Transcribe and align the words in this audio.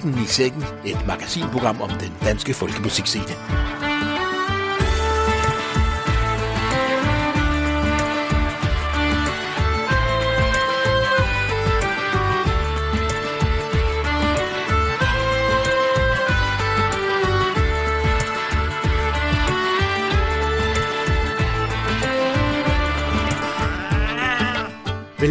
Katten 0.00 0.22
i 0.22 0.26
sækken, 0.26 0.64
et 0.84 1.06
magasinprogram 1.06 1.80
om 1.80 1.90
den 1.90 2.12
danske 2.24 2.54
folkemusikscene. 2.54 3.79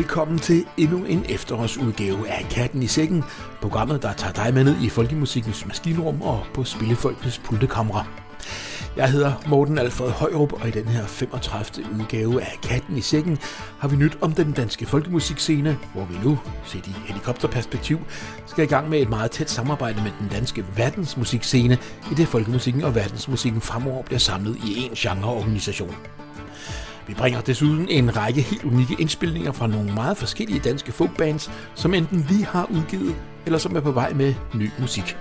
Velkommen 0.09 0.39
til 0.39 0.65
endnu 0.77 1.05
en 1.05 1.25
efterårsudgave 1.29 2.29
af 2.29 2.45
Katten 2.51 2.83
i 2.83 2.87
Sækken, 2.87 3.23
programmet, 3.61 4.01
der 4.01 4.13
tager 4.13 4.33
dig 4.33 4.53
med 4.53 4.63
ned 4.63 4.75
i 4.81 4.89
folkemusikkens 4.89 5.65
maskinrum 5.65 6.21
og 6.21 6.45
på 6.53 6.63
Spillefolkets 6.63 7.39
pultekamre. 7.39 8.05
Jeg 8.95 9.11
hedder 9.11 9.33
Morten 9.47 9.77
Alfred 9.77 10.09
Højrup, 10.09 10.53
og 10.53 10.67
i 10.67 10.71
den 10.71 10.85
her 10.85 11.05
35. 11.05 11.85
udgave 11.99 12.41
af 12.41 12.57
Katten 12.63 12.97
i 12.97 13.01
Sækken 13.01 13.37
har 13.79 13.87
vi 13.87 13.95
nyt 13.95 14.17
om 14.21 14.33
den 14.33 14.51
danske 14.51 14.85
folkemusikscene, 14.85 15.77
hvor 15.93 16.05
vi 16.05 16.15
nu, 16.23 16.39
set 16.65 16.87
i 16.87 16.95
helikopterperspektiv, 17.05 17.99
skal 18.45 18.63
i 18.63 18.67
gang 18.67 18.89
med 18.89 18.99
et 18.99 19.09
meget 19.09 19.31
tæt 19.31 19.49
samarbejde 19.49 20.01
med 20.03 20.11
den 20.19 20.27
danske 20.27 20.65
verdensmusikscene, 20.75 21.77
i 22.11 22.15
det 22.15 22.27
folkemusikken 22.27 22.83
og 22.83 22.95
verdensmusikken 22.95 23.61
fremover 23.61 24.03
bliver 24.03 24.19
samlet 24.19 24.55
i 24.55 24.87
én 24.87 24.93
genreorganisation. 24.95 25.95
Vi 27.09 27.13
bringer 27.13 27.41
desuden 27.41 27.87
en 27.89 28.17
række 28.17 28.41
helt 28.41 28.63
unikke 28.63 28.95
indspilninger 28.99 29.51
fra 29.51 29.67
nogle 29.67 29.93
meget 29.93 30.17
forskellige 30.17 30.59
danske 30.59 30.91
folkbands, 30.91 31.51
som 31.75 31.93
enten 31.93 32.25
vi 32.29 32.41
har 32.41 32.67
udgivet, 32.71 33.15
eller 33.45 33.59
som 33.59 33.75
er 33.75 33.79
på 33.79 33.91
vej 33.91 34.13
med 34.13 34.33
ny 34.53 34.69
musik. 34.79 35.17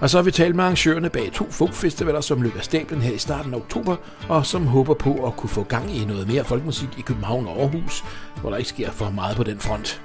Og 0.00 0.10
så 0.10 0.18
har 0.18 0.22
vi 0.22 0.30
talt 0.30 0.56
med 0.56 0.64
arrangørerne 0.64 1.10
bag 1.10 1.30
to 1.32 1.50
folkfestivaler, 1.50 2.20
som 2.20 2.42
løber 2.42 2.60
stablen 2.60 3.02
her 3.02 3.12
i 3.12 3.18
starten 3.18 3.54
af 3.54 3.58
oktober, 3.58 3.96
og 4.28 4.46
som 4.46 4.66
håber 4.66 4.94
på 4.94 5.26
at 5.26 5.36
kunne 5.36 5.50
få 5.50 5.62
gang 5.62 5.96
i 5.96 6.04
noget 6.04 6.28
mere 6.28 6.44
folkmusik 6.44 6.88
i 6.98 7.00
København 7.00 7.46
og 7.46 7.60
Aarhus, 7.60 8.04
hvor 8.40 8.50
der 8.50 8.56
ikke 8.56 8.68
sker 8.68 8.90
for 8.90 9.10
meget 9.10 9.36
på 9.36 9.42
den 9.42 9.58
front. 9.58 10.02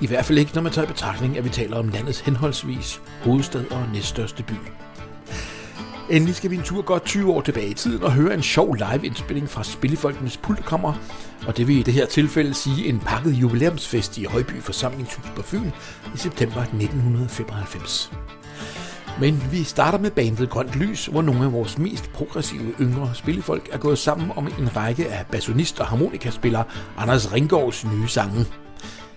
I 0.00 0.06
hvert 0.06 0.24
fald 0.24 0.38
ikke, 0.38 0.54
når 0.54 0.62
man 0.62 0.72
tager 0.72 0.88
i 0.88 0.92
betragtning, 0.92 1.38
at 1.38 1.44
vi 1.44 1.48
taler 1.48 1.76
om 1.76 1.88
landets 1.88 2.20
henholdsvis 2.20 3.00
hovedstad 3.24 3.64
og 3.70 3.82
næststørste 3.92 4.42
by. 4.42 4.85
Endelig 6.10 6.34
skal 6.34 6.50
vi 6.50 6.56
en 6.56 6.62
tur 6.62 6.82
godt 6.82 7.04
20 7.04 7.32
år 7.32 7.40
tilbage 7.40 7.68
i 7.68 7.74
tiden 7.74 8.02
og 8.02 8.12
høre 8.12 8.34
en 8.34 8.42
sjov 8.42 8.74
live-indspilling 8.74 9.50
fra 9.50 9.64
Spillefolkenes 9.64 10.36
Pultekammer, 10.36 10.92
og 11.46 11.56
det 11.56 11.68
vil 11.68 11.78
i 11.78 11.82
det 11.82 11.94
her 11.94 12.06
tilfælde 12.06 12.54
sige 12.54 12.88
en 12.88 13.00
pakket 13.00 13.32
jubilæumsfest 13.32 14.18
i 14.18 14.24
Højby 14.24 14.60
Forsamlingshus 14.60 15.30
på 15.36 15.42
Fyn 15.42 15.70
i 16.14 16.18
september 16.18 16.60
1995. 16.60 18.12
Men 19.20 19.42
vi 19.50 19.62
starter 19.62 19.98
med 19.98 20.10
bandet 20.10 20.50
Grønt 20.50 20.74
Lys, 20.74 21.06
hvor 21.06 21.22
nogle 21.22 21.44
af 21.44 21.52
vores 21.52 21.78
mest 21.78 22.12
progressive 22.12 22.74
yngre 22.80 23.10
spillefolk 23.14 23.68
er 23.72 23.78
gået 23.78 23.98
sammen 23.98 24.30
om 24.36 24.48
en 24.58 24.76
række 24.76 25.08
af 25.08 25.26
bassonist 25.26 25.80
og 25.80 25.86
harmonikaspiller 25.86 26.62
Anders 26.96 27.32
Ringgaards 27.32 27.84
nye 27.84 28.08
sange. 28.08 28.46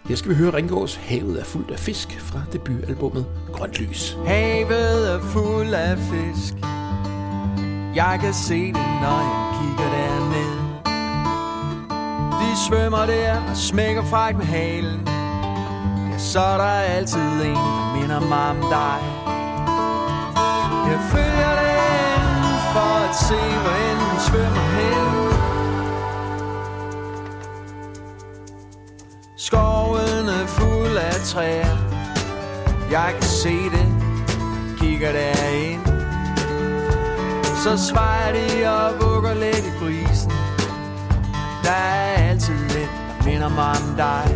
Her 0.07 0.15
skal 0.15 0.29
vi 0.29 0.35
høre 0.35 0.53
Ringgaards 0.53 0.95
Havet 0.95 1.39
er 1.39 1.43
fuldt 1.43 1.71
af 1.71 1.79
fisk 1.79 2.19
fra 2.21 2.41
debutalbummet 2.53 3.25
Grønt 3.53 3.79
Lys. 3.79 4.17
Havet 4.25 5.13
er 5.13 5.19
fuld 5.21 5.73
af 5.73 5.97
fisk. 5.97 6.53
Jeg 7.95 8.17
kan 8.21 8.33
se 8.33 8.67
det, 8.67 8.73
når 9.01 9.19
jeg 9.29 9.39
kigger 9.59 9.89
derned. 9.97 10.59
De 12.41 12.49
svømmer 12.67 13.05
der 13.05 13.41
og 13.49 13.57
smækker 13.57 14.03
fræk 14.03 14.35
med 14.37 14.45
halen. 14.45 15.07
Ja, 16.11 16.17
så 16.17 16.39
er 16.39 16.57
der 16.57 16.63
altid 16.63 17.19
en, 17.19 17.55
der 17.55 17.99
minder 17.99 18.19
mig 18.19 18.49
om 18.49 18.55
dig. 18.55 18.99
Jeg 20.91 20.99
følger 21.11 21.53
den 21.61 22.23
for 22.73 22.91
at 23.07 23.15
se, 23.15 23.41
hvor 23.61 23.75
end 23.89 23.99
den 24.11 24.19
svømmer 24.27 24.65
hen. 24.77 25.08
Fuld 30.59 30.97
af 30.97 31.21
træer. 31.25 31.89
Jeg 32.91 33.13
kan 33.13 33.23
se 33.23 33.49
det 33.49 33.87
Kigger 34.79 35.11
derind 35.11 35.81
Så 37.63 37.87
svejer 37.89 38.31
de 38.33 38.67
og 38.69 38.93
vugger 39.01 39.33
lidt 39.33 39.65
i 39.65 39.71
brisen 39.79 40.31
Der 41.63 41.71
er 41.71 42.29
altid 42.29 42.59
lidt 42.59 42.91
Der 43.19 43.25
minder 43.25 43.49
mig 43.49 43.69
om 43.69 43.95
dig. 43.97 44.27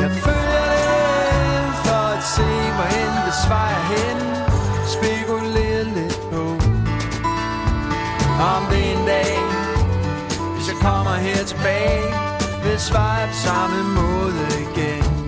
Jeg 0.00 0.10
følger 0.10 0.64
det 0.74 1.74
For 1.84 2.04
at 2.16 2.22
se 2.36 2.48
hvorhen 2.76 3.12
det 3.26 3.34
svejer 3.46 3.82
hen. 3.92 4.18
Spekulerer 4.94 5.84
lidt 5.84 6.20
på 6.32 6.42
Om 8.54 8.62
det 8.70 8.92
en 8.92 9.06
dag 9.06 9.38
Hvis 10.54 10.68
jeg 10.68 10.76
kommer 10.80 11.14
her 11.14 11.44
tilbage 11.44 12.29
vil 12.70 12.80
svare 12.80 13.26
på 13.26 13.34
samme 13.34 13.82
måde 13.94 14.46
igen. 14.60 15.19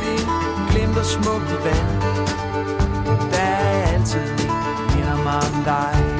De 0.00 0.16
glimter 0.70 1.02
smukt 1.02 1.50
i 1.50 1.58
vand. 1.64 2.02
Der 3.30 3.38
er 3.38 3.86
altid 3.94 4.20
en, 4.20 4.50
minder 4.94 5.16
mig 5.24 5.34
om 5.34 5.64
dig. 5.64 6.15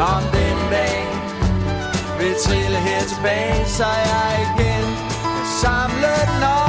Om 0.00 0.22
den 0.22 0.58
dag 0.70 1.06
vil 2.18 2.34
trille 2.44 2.76
her 2.76 3.00
tilbage 3.08 3.66
Så 3.66 3.84
jeg 3.84 4.48
igen 4.56 4.84
samlet 5.62 6.40
nok. 6.40 6.67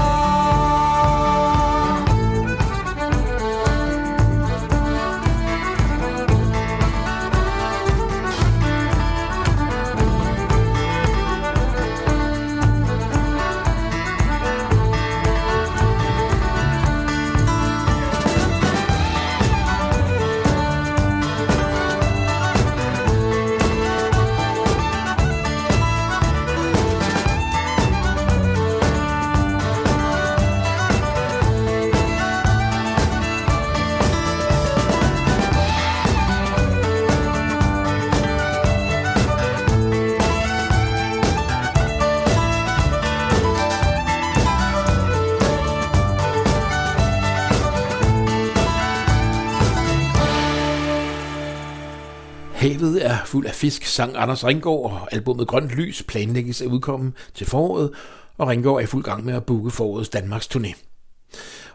Markedet 52.90 53.12
er 53.12 53.26
fuld 53.26 53.46
af 53.46 53.56
fisk, 53.56 53.86
sang 53.86 54.14
Anders 54.16 54.46
Ringgaard, 54.46 54.84
og 54.84 55.14
albumet 55.14 55.48
Grønt 55.48 55.72
Lys 55.72 56.04
planlægges 56.04 56.62
at 56.62 56.68
udkomme 56.68 57.12
til 57.34 57.48
foråret, 57.48 57.92
og 58.38 58.48
Ringgaard 58.48 58.76
er 58.76 58.80
i 58.80 58.86
fuld 58.86 59.04
gang 59.04 59.26
med 59.26 59.34
at 59.34 59.46
booke 59.46 59.72
forårets 59.72 60.10
Danmarks 60.10 60.48
turné. 60.56 60.74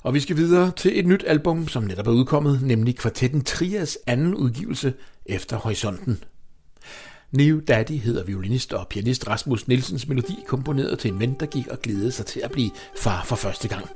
Og 0.03 0.15
vi 0.15 0.21
skal 0.21 0.37
videre 0.37 0.73
til 0.77 0.99
et 0.99 1.07
nyt 1.07 1.25
album, 1.27 1.69
som 1.69 1.83
netop 1.83 2.07
er 2.07 2.11
udkommet, 2.11 2.63
nemlig 2.63 2.97
kvartetten 2.97 3.45
Trias 3.45 3.99
anden 4.07 4.35
udgivelse 4.35 4.95
efter 5.27 5.57
Horisonten. 5.57 6.25
New 7.33 7.61
Daddy 7.61 7.99
hedder 7.99 8.25
violinist 8.25 8.73
og 8.73 8.89
pianist 8.89 9.29
Rasmus 9.29 9.69
Nielsens 9.69 10.09
melodi, 10.09 10.39
komponeret 10.47 10.99
til 10.99 11.13
en 11.13 11.21
ven, 11.21 11.37
der 11.41 11.47
gik 11.47 11.67
og 11.67 11.79
glædede 11.83 12.13
sig 12.13 12.27
til 12.27 12.41
at 12.45 12.51
blive 12.51 12.71
far 12.97 13.25
for 13.25 13.37
første 13.37 13.69
gang. 13.69 13.87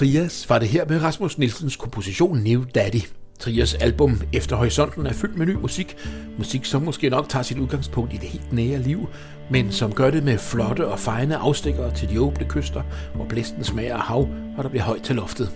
Trias 0.00 0.50
var 0.50 0.58
det 0.58 0.68
her 0.68 0.84
med 0.88 1.02
Rasmus 1.02 1.38
Nielsens 1.38 1.76
komposition 1.76 2.38
New 2.38 2.64
Daddy. 2.74 3.00
Trias 3.38 3.74
album 3.74 4.22
Efter 4.32 4.56
Horisonten 4.56 5.06
er 5.06 5.12
fyldt 5.12 5.36
med 5.36 5.46
ny 5.46 5.54
musik. 5.54 5.96
Musik, 6.38 6.64
som 6.64 6.82
måske 6.82 7.10
nok 7.10 7.28
tager 7.28 7.42
sit 7.42 7.58
udgangspunkt 7.58 8.12
i 8.12 8.16
det 8.16 8.28
helt 8.28 8.52
nære 8.52 8.78
liv, 8.78 9.08
men 9.50 9.72
som 9.72 9.92
gør 9.92 10.10
det 10.10 10.24
med 10.24 10.38
flotte 10.38 10.86
og 10.86 10.98
fejne 10.98 11.36
afstikkere 11.36 11.94
til 11.94 12.08
de 12.08 12.20
åbne 12.20 12.46
kyster, 12.48 12.82
hvor 13.14 13.24
blæsten 13.24 13.64
smager 13.64 13.96
af 13.96 14.02
hav, 14.02 14.28
og 14.56 14.64
der 14.64 14.68
bliver 14.68 14.84
højt 14.84 15.02
til 15.02 15.16
loftet. 15.16 15.50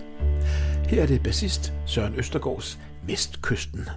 Her 0.87 1.01
er 1.01 1.07
det 1.07 1.23
bassist 1.23 1.73
Søren 1.85 2.15
Østergaards 2.15 2.79
Vestkysten. 3.07 3.89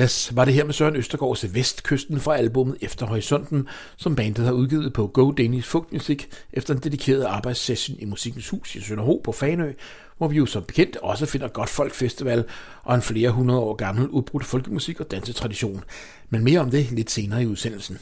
Trias 0.00 0.36
var 0.36 0.44
det 0.44 0.54
her 0.54 0.64
med 0.64 0.72
Søren 0.72 0.96
Østergaards 0.96 1.54
Vestkysten 1.54 2.20
fra 2.20 2.36
albumet 2.36 2.76
Efter 2.80 3.06
Horisonten, 3.06 3.68
som 3.96 4.16
bandet 4.16 4.44
har 4.44 4.52
udgivet 4.52 4.92
på 4.92 5.06
Go 5.06 5.30
Danish 5.30 5.68
Folk 5.68 5.92
Music 5.92 6.26
efter 6.52 6.74
en 6.74 6.80
dedikeret 6.80 7.24
arbejdssession 7.24 7.98
i 7.98 8.04
Musikkens 8.04 8.48
Hus 8.48 8.76
i 8.76 8.80
Sønderho 8.80 9.20
på 9.24 9.32
Fanø, 9.32 9.72
hvor 10.18 10.28
vi 10.28 10.36
jo 10.36 10.46
som 10.46 10.62
bekendt 10.62 10.96
også 10.96 11.26
finder 11.26 11.48
Godt 11.48 11.68
Folk 11.68 11.94
Festival 11.94 12.44
og 12.82 12.94
en 12.94 13.02
flere 13.02 13.30
hundrede 13.30 13.60
år 13.60 13.74
gammel 13.74 14.08
udbrudt 14.08 14.44
folkemusik 14.44 15.00
og 15.00 15.10
dansetradition. 15.10 15.84
Men 16.30 16.44
mere 16.44 16.60
om 16.60 16.70
det 16.70 16.90
lidt 16.90 17.10
senere 17.10 17.42
i 17.42 17.46
udsendelsen. 17.46 17.98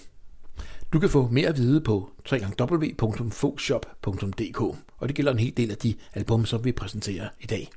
Du 0.93 0.99
kan 0.99 1.11
få 1.11 1.29
mere 1.33 1.49
at 1.49 1.59
vide 1.59 1.81
på 1.81 2.11
www.fogshop.dk, 2.33 4.61
og 4.99 5.09
det 5.09 5.15
gælder 5.15 5.33
en 5.33 5.39
hel 5.39 5.57
del 5.57 5.71
af 5.71 5.77
de 5.77 5.95
album, 6.15 6.47
som 6.47 6.65
vi 6.65 6.73
præsenterer 6.73 7.29
i 7.41 7.47
dag. 7.47 7.71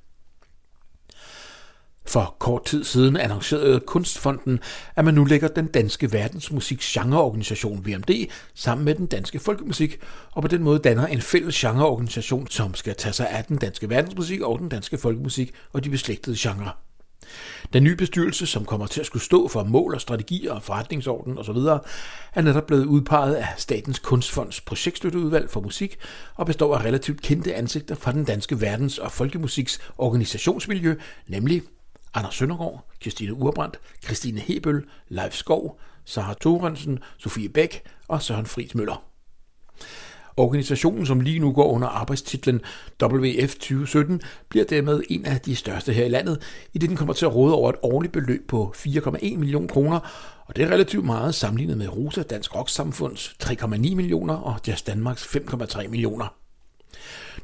For 2.11 2.35
kort 2.39 2.65
tid 2.65 2.83
siden 2.83 3.17
annoncerede 3.17 3.79
Kunstfonden, 3.79 4.59
at 4.95 5.05
man 5.05 5.13
nu 5.13 5.25
lægger 5.25 5.47
den 5.47 5.67
danske 5.67 6.13
verdensmusik 6.13 6.79
genreorganisation 6.81 7.85
VMD 7.85 8.29
sammen 8.53 8.85
med 8.85 8.95
den 8.95 9.05
danske 9.05 9.39
folkemusik, 9.39 9.99
og 10.31 10.41
på 10.41 10.47
den 10.47 10.63
måde 10.63 10.79
danner 10.79 11.07
en 11.07 11.21
fælles 11.21 11.55
genreorganisation, 11.55 12.47
som 12.47 12.75
skal 12.75 12.95
tage 12.95 13.13
sig 13.13 13.29
af 13.29 13.43
den 13.45 13.57
danske 13.57 13.89
verdensmusik 13.89 14.41
og 14.41 14.59
den 14.59 14.69
danske 14.69 14.97
folkemusik 14.97 15.51
og 15.73 15.83
de 15.83 15.89
beslægtede 15.89 16.35
genrer. 16.39 16.77
Den 17.73 17.83
nye 17.83 17.95
bestyrelse, 17.95 18.45
som 18.45 18.65
kommer 18.65 18.87
til 18.87 18.99
at 18.99 19.05
skulle 19.05 19.23
stå 19.23 19.47
for 19.47 19.63
mål 19.63 19.93
og 19.93 20.01
strategier 20.01 20.53
og 20.53 20.63
forretningsorden 20.63 21.37
osv., 21.37 21.57
er 22.35 22.41
netop 22.41 22.67
blevet 22.67 22.85
udpeget 22.85 23.35
af 23.35 23.47
Statens 23.57 23.99
Kunstfonds 23.99 24.61
projektstøtteudvalg 24.61 25.49
for 25.49 25.61
musik 25.61 25.97
og 26.35 26.45
består 26.45 26.75
af 26.75 26.85
relativt 26.85 27.21
kendte 27.21 27.55
ansigter 27.55 27.95
fra 27.95 28.11
den 28.11 28.25
danske 28.25 28.61
verdens- 28.61 28.97
og 28.97 29.11
folkemusiks 29.11 29.79
organisationsmiljø, 29.97 30.95
nemlig 31.27 31.61
Anders 32.13 32.35
Søndergaard, 32.35 32.85
Christine 33.01 33.33
Urbrandt, 33.33 33.79
Christine 34.03 34.39
Hebøl, 34.39 34.85
Leif 35.07 35.33
Skov, 35.33 35.79
Sara 36.05 36.33
Thorensen, 36.41 36.99
Sofie 37.17 37.49
Bæk 37.49 37.83
og 38.07 38.21
Søren 38.21 38.45
Friis 38.45 38.75
Møller. 38.75 39.03
Organisationen, 40.37 41.05
som 41.05 41.19
lige 41.19 41.39
nu 41.39 41.53
går 41.53 41.71
under 41.71 41.87
arbejdstitlen 41.87 42.61
WF 43.03 43.53
2017, 43.53 44.21
bliver 44.49 44.65
dermed 44.65 45.01
en 45.09 45.25
af 45.25 45.41
de 45.41 45.55
største 45.55 45.93
her 45.93 46.05
i 46.05 46.09
landet, 46.09 46.41
i 46.73 46.77
det 46.77 46.89
den 46.89 46.97
kommer 46.97 47.13
til 47.13 47.25
at 47.25 47.35
råde 47.35 47.55
over 47.55 47.69
et 47.69 47.75
årligt 47.81 48.13
beløb 48.13 48.47
på 48.47 48.73
4,1 48.77 49.37
millioner 49.37 49.67
kroner, 49.67 49.99
og 50.45 50.55
det 50.55 50.63
er 50.63 50.69
relativt 50.69 51.05
meget 51.05 51.35
sammenlignet 51.35 51.77
med 51.77 51.87
Rosa 51.87 52.23
Dansk 52.23 52.55
Rock 52.55 52.69
Samfunds 52.69 53.35
3,9 53.43 53.65
millioner 53.95 54.33
og 54.33 54.59
Jazz 54.67 54.81
Danmarks 54.81 55.23
5,3 55.23 55.87
millioner. 55.87 56.40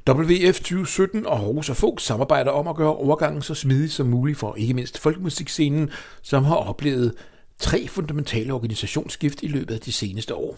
WF 0.09 0.55
2017 0.55 1.25
og 1.25 1.47
Rosa 1.47 1.74
Fogh 1.74 2.00
samarbejder 2.00 2.51
om 2.51 2.67
at 2.67 2.75
gøre 2.75 2.95
overgangen 2.95 3.41
så 3.41 3.53
smidig 3.53 3.91
som 3.91 4.07
muligt 4.07 4.38
for 4.38 4.55
ikke 4.55 4.74
mindst 4.74 5.00
folkemusikscenen, 5.00 5.89
som 6.21 6.43
har 6.43 6.55
oplevet 6.55 7.13
tre 7.59 7.88
fundamentale 7.88 8.53
organisationsskift 8.53 9.43
i 9.43 9.47
løbet 9.47 9.74
af 9.74 9.81
de 9.81 9.91
seneste 9.91 10.36
år. 10.36 10.57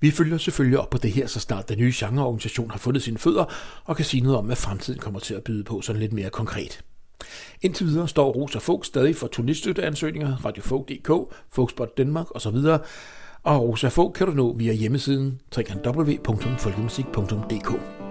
Vi 0.00 0.10
følger 0.10 0.38
selvfølgelig 0.38 0.78
op 0.78 0.90
på 0.90 0.98
det 0.98 1.12
her, 1.12 1.26
så 1.26 1.40
snart 1.40 1.68
den 1.68 1.78
nye 1.78 1.92
genreorganisation 1.96 2.70
har 2.70 2.78
fundet 2.78 3.02
sine 3.02 3.18
fødder 3.18 3.44
og 3.84 3.96
kan 3.96 4.04
sige 4.04 4.20
noget 4.20 4.38
om, 4.38 4.46
hvad 4.46 4.56
fremtiden 4.56 5.00
kommer 5.00 5.20
til 5.20 5.34
at 5.34 5.44
byde 5.44 5.64
på 5.64 5.80
sådan 5.80 6.00
lidt 6.00 6.12
mere 6.12 6.30
konkret. 6.30 6.84
Indtil 7.62 7.86
videre 7.86 8.08
står 8.08 8.32
Rosa 8.32 8.58
Fogh 8.58 8.84
stadig 8.84 9.16
for 9.16 9.26
turiststøtteansøgninger, 9.26 10.44
radiofog.dk, 10.44 11.10
Fogspot 11.52 11.98
Danmark 11.98 12.26
osv., 12.34 12.56
og 13.42 13.62
Rosa 13.62 13.88
Fogh 13.88 14.12
kan 14.12 14.26
du 14.26 14.32
nå 14.32 14.52
via 14.52 14.72
hjemmesiden 14.72 15.40
www.folkemusik.dk. 15.56 18.05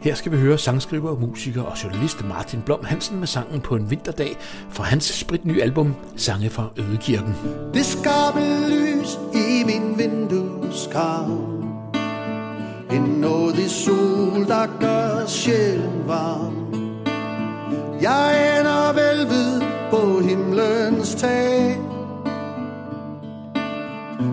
Her 0.00 0.14
skal 0.14 0.32
vi 0.32 0.36
høre 0.36 0.58
sangskriver, 0.58 1.16
musiker 1.18 1.62
og 1.62 1.84
journalist 1.84 2.24
Martin 2.24 2.60
Blom 2.60 2.84
Hansen 2.84 3.18
med 3.18 3.26
sangen 3.26 3.60
på 3.60 3.76
en 3.76 3.90
vinterdag 3.90 4.36
fra 4.70 4.84
hans 4.84 5.04
spritnye 5.04 5.62
album 5.62 5.94
Sange 6.16 6.50
fra 6.50 6.68
Ødekirken. 6.76 7.34
Det 7.74 7.86
skarpe 7.86 8.40
lys 8.68 9.18
i 9.34 9.64
min 9.64 9.98
vindueskarm 9.98 11.60
En 12.92 13.02
nådig 13.02 13.70
sol, 13.70 14.48
der 14.48 14.66
gør 14.80 15.26
sjælen 15.26 16.02
varm. 16.06 16.74
Jeg 18.00 18.58
ender 18.60 18.92
velved 18.92 19.62
på 19.90 20.20
himlens 20.20 21.14
tag. 21.14 21.78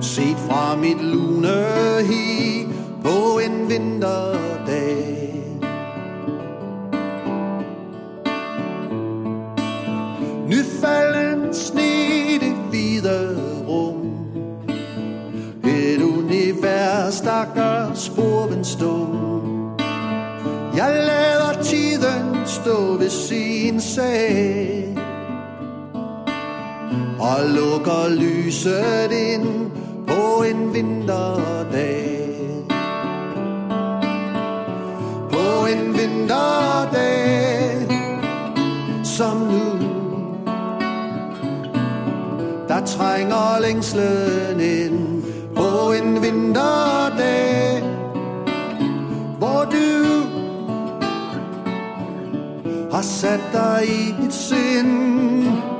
Set 0.01 0.37
fra 0.49 0.75
mit 0.75 1.01
lune 1.01 1.55
hi 2.09 2.67
på 3.03 3.39
en 3.39 3.69
vinterdag. 3.69 4.56
Falden 10.81 11.53
sne 11.53 12.39
det 12.39 12.55
hvide 12.69 13.37
rum. 13.67 14.07
Et 15.63 16.01
univers, 16.01 17.21
der 17.21 17.45
gør 17.55 17.93
sporven 17.93 18.65
stum. 18.65 19.27
Jeg 20.75 21.03
lader 21.07 21.63
tiden 21.63 22.37
stå 22.45 22.97
ved 22.97 23.09
sin 23.09 23.81
sag. 23.81 24.97
Og 27.19 27.49
lukker 27.55 28.09
lyset 28.09 29.11
ind 29.11 29.71
på 30.07 30.43
en 30.43 30.73
vinterdag. 30.73 32.17
På 35.31 35.65
en 35.65 35.97
vinterdag 35.97 37.87
Som 39.03 39.37
nu 39.37 39.76
der 42.77 42.85
trænger 42.85 43.59
længslen 43.61 44.59
ind 44.59 45.23
på 45.55 45.91
en 45.91 46.21
vinterdag, 46.21 47.83
hvor 49.37 49.65
du 49.71 49.87
har 52.91 53.01
sat 53.01 53.39
dig 53.53 53.83
i 53.87 54.15
dit 54.21 54.33
sind. 54.33 55.76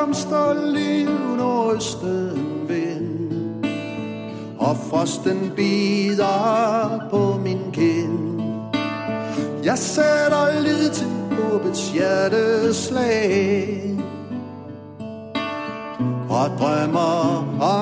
Isblomster 0.00 0.72
liv 0.72 1.08
nordøsten 1.36 2.68
vind. 2.68 3.64
Og 4.58 4.76
frosten 4.76 5.52
bider 5.56 7.00
på 7.10 7.40
min 7.44 7.58
kind. 7.72 8.40
Jeg 9.64 9.78
sætter 9.78 10.60
lid 10.60 10.90
til 10.90 11.06
håbets 11.30 11.90
hjerteslag. 11.90 13.80
Og 16.30 16.50
drømmer 16.58 17.44
om 17.60 17.79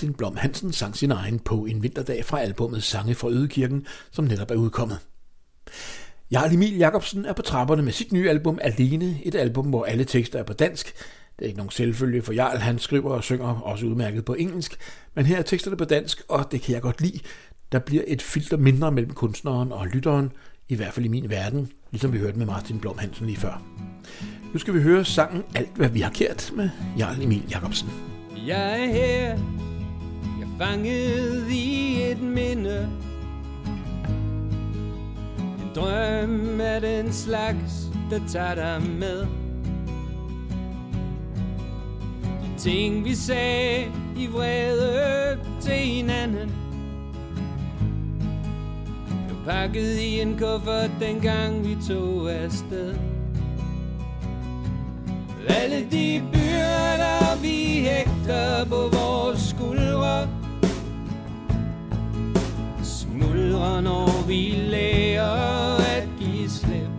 Martin 0.00 0.14
Blom 0.14 0.36
Hansen 0.36 0.72
sang 0.72 0.96
sin 0.96 1.10
egen 1.10 1.38
på 1.38 1.66
en 1.66 1.82
vinterdag 1.82 2.24
fra 2.24 2.40
albumet 2.40 2.82
Sange 2.82 3.14
fra 3.14 3.28
Ødekirken, 3.28 3.86
som 4.10 4.24
netop 4.24 4.50
er 4.50 4.54
udkommet. 4.54 4.98
Jarl 6.30 6.54
Emil 6.54 6.76
Jacobsen 6.76 7.24
er 7.24 7.32
på 7.32 7.42
trapperne 7.42 7.82
med 7.82 7.92
sit 7.92 8.12
nye 8.12 8.30
album 8.30 8.58
Alene, 8.62 9.18
et 9.24 9.34
album, 9.34 9.66
hvor 9.66 9.84
alle 9.84 10.04
tekster 10.04 10.38
er 10.38 10.42
på 10.42 10.52
dansk. 10.52 10.86
Det 11.38 11.44
er 11.44 11.46
ikke 11.46 11.56
nogen 11.56 11.70
selvfølge, 11.70 12.22
for 12.22 12.32
Jarl 12.32 12.58
han 12.58 12.78
skriver 12.78 13.10
og 13.10 13.24
synger 13.24 13.46
også 13.46 13.86
udmærket 13.86 14.24
på 14.24 14.34
engelsk, 14.34 14.76
men 15.14 15.26
her 15.26 15.38
er 15.38 15.42
teksterne 15.42 15.76
på 15.76 15.84
dansk, 15.84 16.22
og 16.28 16.52
det 16.52 16.62
kan 16.62 16.74
jeg 16.74 16.82
godt 16.82 17.00
lide. 17.00 17.20
Der 17.72 17.78
bliver 17.78 18.02
et 18.06 18.22
filter 18.22 18.56
mindre 18.56 18.92
mellem 18.92 19.12
kunstneren 19.12 19.72
og 19.72 19.86
lytteren, 19.86 20.32
i 20.68 20.74
hvert 20.74 20.92
fald 20.92 21.06
i 21.06 21.08
min 21.08 21.30
verden, 21.30 21.72
ligesom 21.90 22.12
vi 22.12 22.18
hørte 22.18 22.38
med 22.38 22.46
Martin 22.46 22.80
Blom 22.80 22.98
Hansen 22.98 23.26
lige 23.26 23.38
før. 23.38 23.62
Nu 24.52 24.58
skal 24.58 24.74
vi 24.74 24.80
høre 24.82 25.04
sangen 25.04 25.42
Alt 25.54 25.76
hvad 25.76 25.88
vi 25.88 26.00
har 26.00 26.10
kært 26.10 26.52
med 26.56 26.70
Jarl 26.98 27.22
Emil 27.22 27.42
Jacobsen. 27.50 27.88
Jeg 28.46 28.82
er 28.82 28.86
her, 28.86 29.38
fanget 30.60 31.50
i 31.50 32.02
et 32.02 32.22
minde. 32.22 32.88
En 35.38 35.70
drøm 35.74 36.60
af 36.60 36.80
den 36.80 37.12
slags, 37.12 37.90
der 38.10 38.20
tager 38.28 38.54
dig 38.54 38.82
med. 38.90 39.26
De 42.22 42.58
ting 42.58 43.04
vi 43.04 43.14
sagde 43.14 43.92
i 44.16 44.26
vrede 44.26 45.38
til 45.60 45.72
hinanden 45.72 46.52
Blev 49.28 49.38
pakket 49.44 49.98
i 49.98 50.20
en 50.20 50.38
kuffert 50.38 50.90
dengang 51.00 51.68
vi 51.68 51.76
tog 51.88 52.32
afsted. 52.32 52.94
Alle 55.48 55.86
de 55.90 56.22
byrder 56.32 57.40
vi 57.42 57.88
hægter 57.88 58.64
på 58.64 58.76
vores 58.76 59.40
skuldre 59.40 60.39
Smuldrer 63.80 63.92
når 63.92 64.26
vi 64.26 64.54
lærer 64.70 65.76
at 65.76 66.08
give 66.18 66.50
slip. 66.50 66.90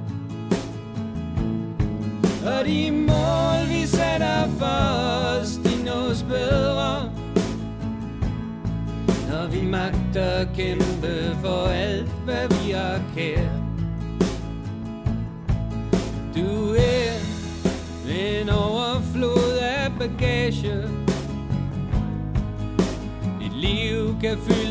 Og 2.46 2.66
de 2.66 2.92
mål 2.92 3.70
vi 3.70 3.86
sætter 3.86 4.48
for 4.60 5.40
os, 5.40 5.60
de 5.64 5.84
nås 5.84 6.24
bedre. 6.24 7.12
Når 9.30 9.48
vi 9.52 9.62
magter 9.62 10.54
kæmpe 10.56 11.38
for 11.44 11.68
alt, 11.68 12.12
hvad 12.26 12.48
vi 12.50 12.72
har 12.72 13.02
kært. 13.16 13.62
Du 16.36 16.74
er 16.74 17.14
en 18.10 18.50
overflod 18.50 19.58
af 19.62 19.92
bagage. 20.00 20.84
Dit 23.42 23.56
liv 23.56 24.16
kan 24.22 24.38
fylde 24.38 24.71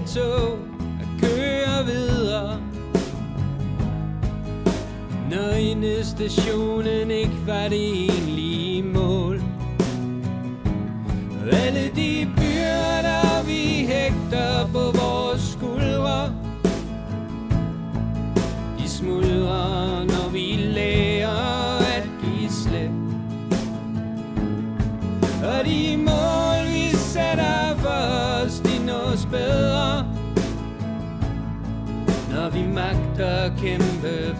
tog 0.00 0.58
at 1.00 1.08
køre 1.20 1.84
videre. 1.86 2.60
Når 5.30 5.50
endestationen 5.52 7.10
ikke 7.10 7.46
var 7.46 7.68
det 7.68 7.80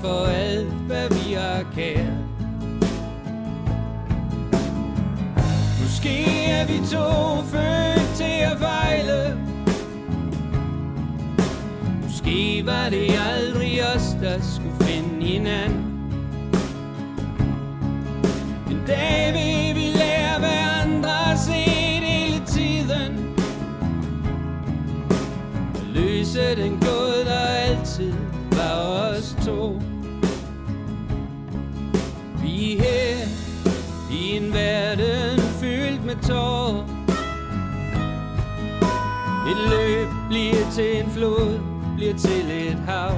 for 0.07 0.27
alt, 0.27 0.67
hvad 0.67 1.09
vi 1.09 1.33
har 1.33 1.63
kært 1.75 2.13
Måske 5.83 6.47
er 6.47 6.67
vi 6.67 6.79
to 6.93 7.43
født 7.53 8.17
til 8.17 8.39
at 8.53 8.59
fejle. 8.59 9.39
Måske 12.03 12.63
var 12.67 12.89
det 12.89 13.11
aldrig 13.35 13.81
os, 13.95 14.17
der 14.23 14.41
skulle 14.41 14.77
finde 14.81 15.27
hinanden. 15.27 15.85
En 18.71 18.81
dag 18.87 19.33
vil 19.33 19.83
vi 19.83 19.87
lære 19.99 20.39
hverandre 20.39 21.33
at 21.33 21.39
se 21.39 21.53
hele 21.53 22.43
tiden. 22.47 23.35
Og 25.75 25.85
løse 25.95 26.57
den 26.57 26.73
gåde, 26.81 27.25
der 27.25 27.39
altid 27.39 28.13
var 28.53 28.77
os 28.81 29.37
to. 29.47 29.76
Tårer. 36.29 36.85
Et 39.51 39.71
løb 39.71 40.09
bliver 40.29 40.71
til 40.73 41.01
en 41.01 41.11
flod, 41.11 41.61
bliver 41.97 42.15
til 42.15 42.51
et 42.51 42.79
hav. 42.87 43.11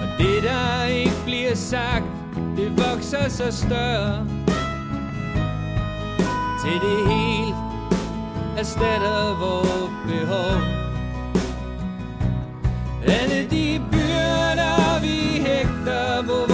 Og 0.00 0.08
det 0.18 0.42
der 0.42 0.84
ikke 0.84 1.16
bliver 1.24 1.54
sagt, 1.54 2.04
det 2.56 2.70
vokser 2.70 3.28
så 3.28 3.52
større. 3.52 4.26
Til 6.64 6.80
det 6.80 7.08
helt 7.12 7.54
erstatter 8.56 9.38
vores 9.38 9.90
behov. 10.08 10.60
Alle 13.06 13.50
de 13.50 13.82
byrder 13.92 15.00
vi 15.00 15.42
hægter 15.42 16.22
på 16.22 16.53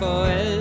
kæmpe 0.00 0.59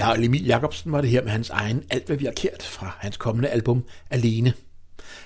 Jarl 0.00 0.24
Emil 0.24 0.46
Jacobsen 0.46 0.92
var 0.92 1.00
det 1.00 1.10
her 1.10 1.22
med 1.22 1.30
hans 1.30 1.50
egen 1.50 1.84
Alt 1.90 2.06
hvad 2.06 2.16
vi 2.16 2.24
har 2.24 2.32
kært 2.32 2.62
fra 2.62 2.96
hans 2.98 3.16
kommende 3.16 3.48
album 3.48 3.84
Alene. 4.10 4.52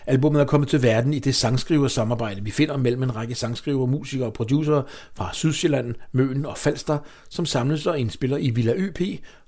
Albummet 0.07 0.41
er 0.41 0.47
kommet 0.47 0.69
til 0.69 0.83
verden 0.83 1.15
i 1.15 1.19
det 1.19 1.35
sangskriversamarbejde, 1.35 2.45
vi 2.45 2.51
finder 2.51 2.77
mellem 2.77 3.03
en 3.03 3.17
række 3.17 3.35
sangskriver, 3.35 3.87
musikere 3.87 4.29
og 4.29 4.33
producere 4.33 4.83
fra 5.15 5.31
Sydsjælland, 5.33 5.95
Møn 6.13 6.47
og 6.47 6.59
Falster, 6.59 6.99
som 7.29 7.47
samles 7.47 7.87
og 7.87 7.99
indspiller 7.99 8.37
i 8.37 8.51
Villa 8.51 8.73
ØP, 8.77 9.01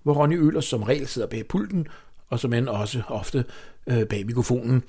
hvor 0.02 0.14
Ronny 0.14 0.38
Øhlers 0.38 0.64
som 0.64 0.82
regel 0.82 1.06
sidder 1.06 1.28
bag 1.28 1.46
pulten, 1.48 1.86
og 2.28 2.40
som 2.40 2.52
end 2.52 2.68
også 2.68 3.02
ofte 3.08 3.44
øh, 3.86 4.06
bag 4.06 4.26
mikrofonen. 4.26 4.82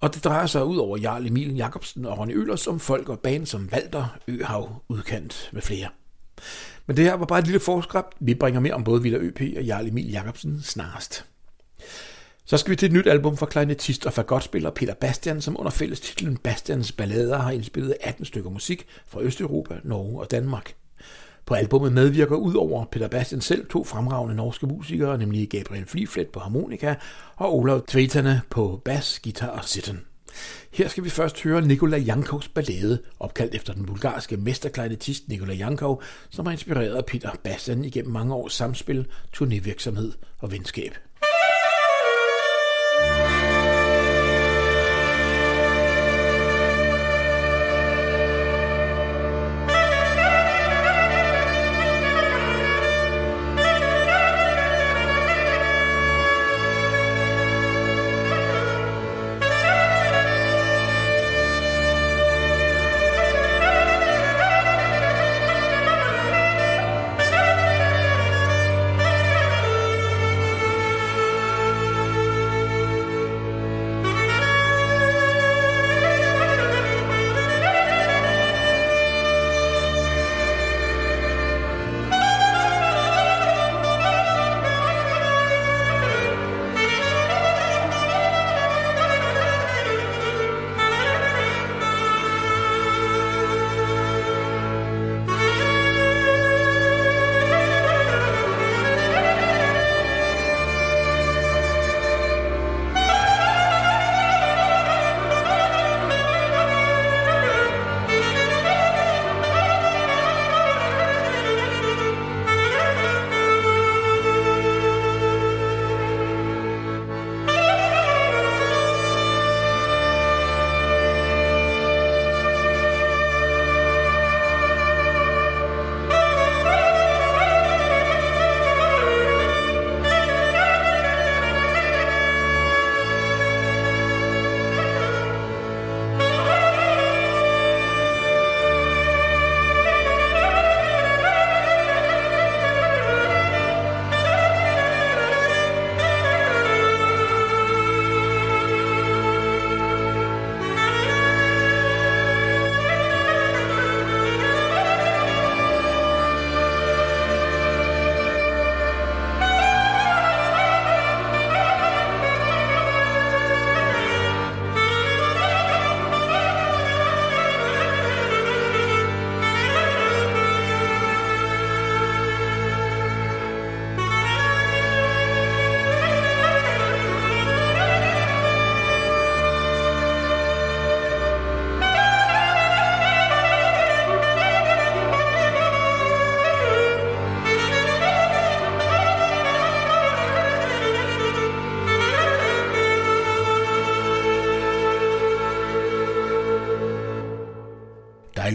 Og 0.00 0.14
det 0.14 0.24
drejer 0.24 0.46
sig 0.46 0.64
ud 0.64 0.76
over 0.76 0.98
Jarl 0.98 1.26
Emil 1.26 1.56
Jacobsen 1.56 2.06
og 2.06 2.18
Ronny 2.18 2.36
Øhlers 2.36 2.66
om 2.66 2.80
folk 2.80 3.08
og 3.08 3.18
band 3.18 3.46
som 3.46 3.72
Valter, 3.72 4.16
Øhav, 4.28 4.82
Udkant 4.88 5.50
med 5.52 5.62
flere. 5.62 5.88
Men 6.86 6.96
det 6.96 7.04
her 7.04 7.14
var 7.14 7.26
bare 7.26 7.38
et 7.38 7.46
lille 7.46 7.60
forskræbt. 7.60 8.14
Vi 8.20 8.34
bringer 8.34 8.60
mere 8.60 8.74
om 8.74 8.84
både 8.84 9.02
Villa 9.02 9.18
ØP 9.18 9.40
og 9.56 9.64
Jarl 9.64 9.88
Emil 9.88 10.10
Jacobsen 10.10 10.62
snarest. 10.62 11.24
Så 12.46 12.56
skal 12.56 12.70
vi 12.70 12.76
til 12.76 12.86
et 12.86 12.92
nyt 12.92 13.06
album 13.06 13.36
fra 13.36 13.46
klarinettist 13.46 14.06
og 14.06 14.12
fagotspiller 14.12 14.70
Peter 14.70 14.94
Bastian, 14.94 15.40
som 15.40 15.60
under 15.60 15.70
fælles 15.70 16.00
titlen 16.00 16.36
Bastians 16.36 16.92
Ballader 16.92 17.38
har 17.38 17.50
indspillet 17.50 17.96
18 18.00 18.24
stykker 18.24 18.50
musik 18.50 18.86
fra 19.06 19.20
Østeuropa, 19.20 19.74
Norge 19.84 20.20
og 20.20 20.30
Danmark. 20.30 20.74
På 21.46 21.54
albummet 21.54 21.92
medvirker 21.92 22.36
udover 22.36 22.84
Peter 22.84 23.08
Bastian 23.08 23.40
selv 23.40 23.66
to 23.66 23.84
fremragende 23.84 24.34
norske 24.34 24.66
musikere, 24.66 25.18
nemlig 25.18 25.48
Gabriel 25.48 25.84
Fliflet 25.86 26.28
på 26.28 26.40
harmonika 26.40 26.94
og 27.36 27.56
Olav 27.56 27.86
Tvetane 27.86 28.40
på 28.50 28.82
bas, 28.84 29.20
guitar 29.22 29.48
og 29.48 29.64
sitten. 29.64 30.13
Her 30.70 30.88
skal 30.88 31.04
vi 31.04 31.10
først 31.10 31.42
høre 31.42 31.62
Nikola 31.62 31.96
Jankovs 31.96 32.48
ballade, 32.48 32.98
opkaldt 33.20 33.54
efter 33.54 33.72
den 33.72 33.86
bulgarske 33.86 34.36
mesterklarinettist 34.36 35.28
Nikola 35.28 35.54
Jankov, 35.54 36.02
som 36.30 36.46
har 36.46 36.52
inspireret 36.52 37.06
Peter 37.06 37.30
Bastian 37.44 37.84
igennem 37.84 38.12
mange 38.12 38.34
års 38.34 38.52
samspil, 38.52 39.06
turnévirksomhed 39.32 40.12
og 40.38 40.52
venskab. 40.52 40.94
dejlig 43.14 43.43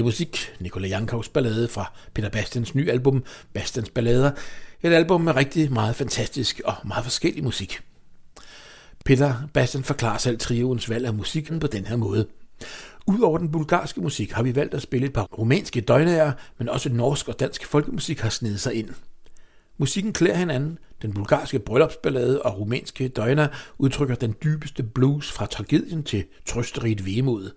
musik. 0.09 0.55
Nikolaj 0.59 0.89
Jankovs 0.89 1.29
ballade 1.29 1.67
fra 1.67 1.93
Peter 2.13 2.29
Bastians 2.29 2.75
nye 2.75 2.91
album, 2.91 3.23
Bastians 3.53 3.89
Ballader. 3.89 4.31
Et 4.83 4.93
album 4.93 5.21
med 5.21 5.35
rigtig 5.35 5.73
meget 5.73 5.95
fantastisk 5.95 6.61
og 6.65 6.73
meget 6.85 7.03
forskellig 7.03 7.43
musik. 7.43 7.79
Peter 9.05 9.33
Bastian 9.53 9.83
forklarer 9.83 10.17
selv 10.17 10.37
trioens 10.37 10.89
valg 10.89 11.05
af 11.05 11.13
musikken 11.13 11.59
på 11.59 11.67
den 11.67 11.85
her 11.85 11.95
måde. 11.95 12.27
Udover 13.07 13.37
den 13.37 13.51
bulgarske 13.51 14.01
musik 14.01 14.31
har 14.31 14.43
vi 14.43 14.55
valgt 14.55 14.73
at 14.73 14.81
spille 14.81 15.07
et 15.07 15.13
par 15.13 15.23
rumænske 15.23 15.81
døgnager, 15.81 16.31
men 16.57 16.69
også 16.69 16.89
norsk 16.89 17.27
og 17.27 17.39
dansk 17.39 17.65
folkemusik 17.65 18.19
har 18.19 18.29
snedet 18.29 18.59
sig 18.59 18.73
ind. 18.73 18.89
Musikken 19.77 20.13
klæder 20.13 20.35
hinanden. 20.35 20.77
Den 21.01 21.13
bulgarske 21.13 21.59
bryllupsballade 21.59 22.41
og 22.41 22.59
rumænske 22.59 23.07
døgner 23.07 23.47
udtrykker 23.77 24.15
den 24.15 24.35
dybeste 24.43 24.83
blues 24.83 25.31
fra 25.31 25.45
tragedien 25.45 26.03
til 26.03 26.23
trøsterigt 26.45 27.05
vemod. 27.05 27.51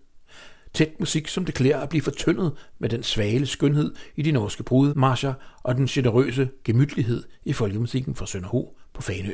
Tæt 0.75 1.01
musik, 1.01 1.29
som 1.29 1.45
det 1.45 1.55
klæder 1.55 1.81
at 1.81 1.89
blive 1.89 2.03
fortyndet 2.03 2.53
med 2.79 2.89
den 2.89 3.03
svale 3.03 3.47
skønhed 3.47 3.95
i 4.17 4.23
de 4.23 4.33
norske 4.33 4.63
brudmarscher 4.63 5.35
og 5.63 5.75
den 5.75 5.87
generøse 5.87 6.49
gemytlighed 6.65 7.23
i 7.45 7.53
folkemusikken 7.53 8.15
fra 8.15 8.27
Sønderho 8.27 8.77
på 8.95 9.03
Fanø. 9.03 9.33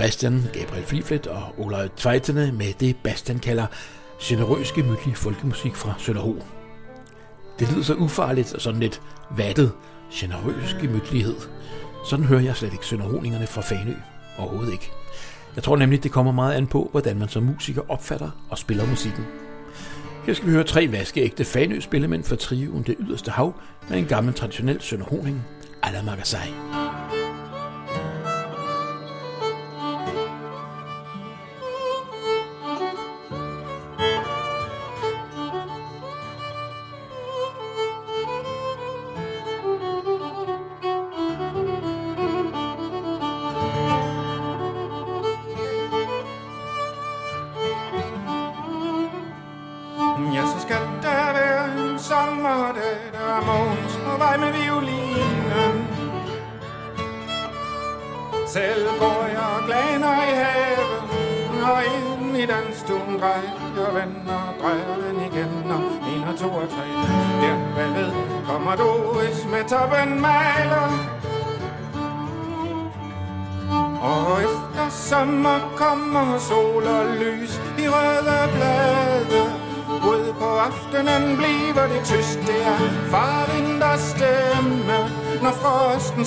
Sebastian, 0.00 0.42
Gabriel 0.52 0.84
Fliflet 0.84 1.26
og 1.26 1.42
Olaj 1.58 1.88
Tveitene 1.96 2.52
med 2.52 2.72
det, 2.80 2.96
Bastian 2.96 3.38
kalder 3.38 3.66
generøs 4.22 4.72
gemytlig 4.72 5.16
folkemusik 5.16 5.76
fra 5.76 5.94
Sønderho. 5.98 6.36
Det 7.58 7.72
lyder 7.72 7.82
så 7.82 7.94
ufarligt 7.94 8.54
og 8.54 8.60
sådan 8.60 8.80
lidt 8.80 9.02
vattet, 9.36 9.72
generøs 10.12 10.76
gemytlighed. 10.80 11.34
Sådan 12.10 12.24
hører 12.24 12.40
jeg 12.40 12.56
slet 12.56 12.72
ikke 12.72 12.86
sønderhoningerne 12.86 13.46
fra 13.46 13.60
Fanø. 13.60 13.94
Overhovedet 14.38 14.72
ikke. 14.72 14.90
Jeg 15.56 15.62
tror 15.62 15.76
nemlig, 15.76 16.02
det 16.02 16.12
kommer 16.12 16.32
meget 16.32 16.54
an 16.54 16.66
på, 16.66 16.88
hvordan 16.90 17.18
man 17.18 17.28
som 17.28 17.42
musiker 17.42 17.82
opfatter 17.88 18.30
og 18.50 18.58
spiller 18.58 18.86
musikken. 18.86 19.24
Her 20.26 20.34
skal 20.34 20.46
vi 20.46 20.52
høre 20.52 20.64
tre 20.64 20.92
vaskeægte 20.92 21.44
Fanø-spillemænd 21.44 22.24
fra 22.24 22.36
trioen 22.36 22.82
Det 22.82 22.96
Yderste 23.00 23.30
Hav 23.30 23.54
med 23.88 23.98
en 23.98 24.06
gammel 24.06 24.34
traditionel 24.34 24.80
sønderhoning, 24.80 25.42
Ala 25.82 26.02
Magasai. 26.02 26.48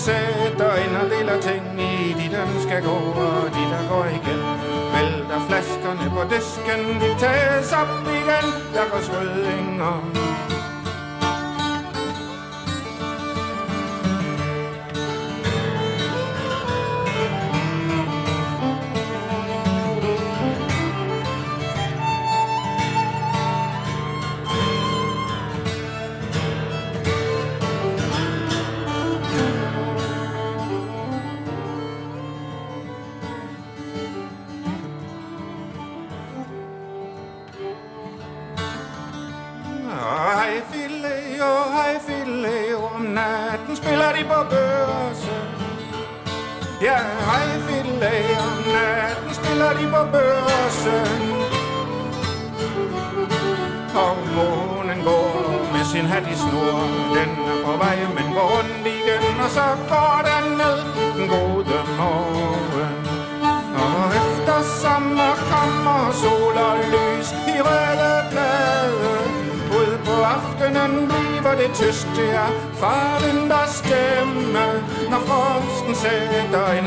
Sæt 0.05 0.61
og 0.61 0.75
ind 0.83 0.95
og 1.01 1.05
deler 1.11 1.41
ting 1.41 1.63
i 1.81 2.13
de, 2.19 2.35
der 2.35 2.45
skal 2.65 2.81
gå, 2.83 2.97
og 3.27 3.43
de, 3.55 3.63
der 3.73 3.83
går 3.89 4.05
igen. 4.17 4.41
Vælter 4.93 5.39
flaskerne 5.47 6.09
på 6.15 6.23
disken, 6.33 6.81
de 7.01 7.09
tages 7.19 7.73
op 7.81 8.07
igen, 8.21 8.47
der 8.75 8.85
går 8.91 9.01
skrødinger. 9.07 9.85
om 9.85 10.12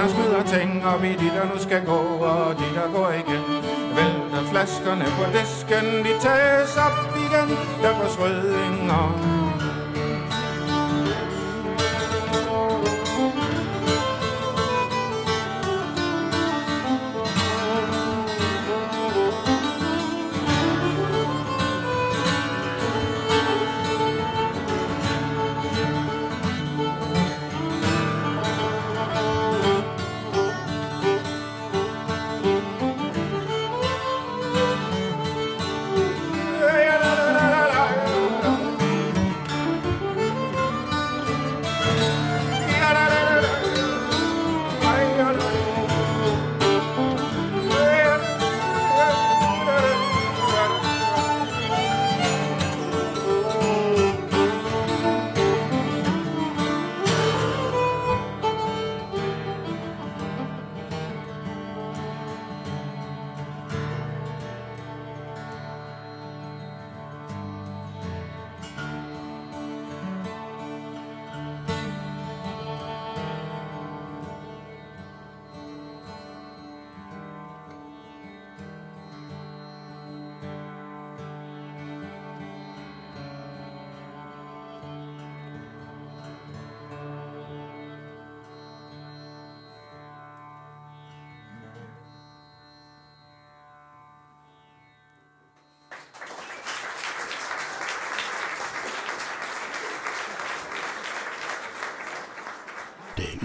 og 0.06 0.12
smider 0.12 0.42
ting 0.42 0.86
op 0.86 1.02
vi 1.02 1.08
de, 1.08 1.28
der 1.36 1.44
nu 1.54 1.58
skal 1.58 1.84
gå, 1.86 2.00
og 2.32 2.58
de, 2.58 2.64
der 2.74 2.88
går 2.94 3.10
igen. 3.10 3.42
Vælter 3.96 4.42
flaskerne 4.50 5.04
på 5.04 5.24
disken, 5.36 5.86
de 6.04 6.12
tages 6.20 6.76
op 6.86 6.98
igen. 7.24 7.48
Der 7.82 7.92
går 7.98 8.08
srødinger 8.08 9.45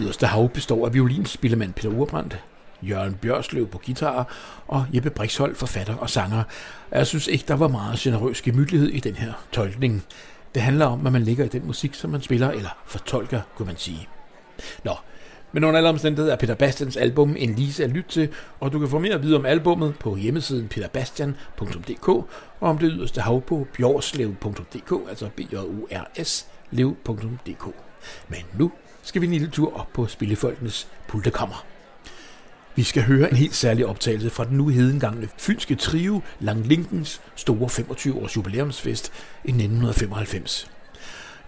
yderste 0.02 0.28
hav 0.28 0.50
består 0.50 0.86
af 0.86 0.94
violinspillemand 0.94 1.74
Peter 1.74 1.90
Urbrandt, 1.90 2.40
Jørgen 2.82 3.14
Bjørsløv 3.14 3.68
på 3.68 3.82
guitar 3.86 4.34
og 4.68 4.86
Jeppe 4.94 5.10
Brixhold, 5.10 5.56
forfatter 5.56 5.96
og 5.96 6.10
sanger. 6.10 6.44
Jeg 6.92 7.08
synes 7.08 7.28
ikke, 7.28 7.46
der 7.48 7.54
var 7.54 7.68
meget 7.68 8.00
generøs 8.00 8.42
gemytlighed 8.42 8.88
i 8.90 9.00
den 9.00 9.16
her 9.16 9.34
tolkning. 9.52 10.04
Det 10.56 10.62
handler 10.62 10.86
om, 10.86 11.00
hvad 11.00 11.12
man 11.12 11.22
ligger 11.22 11.46
i 11.46 11.48
den 11.48 11.68
musik, 11.68 11.94
som 11.94 12.10
man 12.10 12.22
spiller 12.22 12.52
eller 12.52 12.70
fortolker, 12.86 13.42
kunne 13.56 13.66
man 13.66 13.78
sige. 13.78 14.08
Nå, 14.84 14.96
men 15.52 15.64
under 15.64 15.78
alle 15.78 15.90
omstændigheder 15.90 16.34
er 16.34 16.38
Peter 16.38 16.56
Bastians 16.56 16.98
album 16.98 17.36
en 17.38 17.56
lise 17.56 17.84
at 17.84 17.90
lytte 17.90 18.10
til, 18.10 18.30
og 18.60 18.72
du 18.72 18.80
kan 18.80 18.90
få 18.90 19.00
mere 19.00 19.14
at 19.14 19.24
vide 19.24 19.36
om 19.36 19.46
albummet 19.46 19.96
på 20.00 20.16
hjemmesiden 20.16 20.68
peterbastian.dk 20.68 22.08
og 22.08 22.28
om 22.60 22.78
det 22.78 22.92
yderste 22.94 23.22
hav 23.22 23.42
på 23.42 23.68
bjorslev.dk, 23.78 25.10
altså 25.10 25.30
b 25.36 25.40
j 25.40 25.56
o 25.56 25.88
r 25.92 26.24
s 26.24 26.48
lev.dk. 26.72 27.66
Men 28.28 28.40
nu 28.54 28.72
skal 29.04 29.22
vi 29.22 29.26
en 29.28 29.34
lille 29.34 29.50
tur 29.50 29.80
op 29.80 29.94
på 29.94 30.08
Spillefolkenes 30.08 30.88
pultekammer. 31.08 31.66
Vi 32.76 32.84
skal 32.84 33.04
høre 33.04 33.30
en 33.30 33.36
helt 33.36 33.56
særlig 33.56 33.86
optagelse 33.86 34.30
fra 34.30 34.46
den 34.46 34.58
nu 34.58 34.68
hedengangne 34.68 35.30
fynske 35.38 35.76
trio 35.76 36.22
Lang 36.40 36.68
Linkens 36.68 37.22
store 37.36 37.70
25-års 37.70 38.36
jubilæumsfest 38.36 39.12
i 39.44 39.50
1995. 39.50 40.72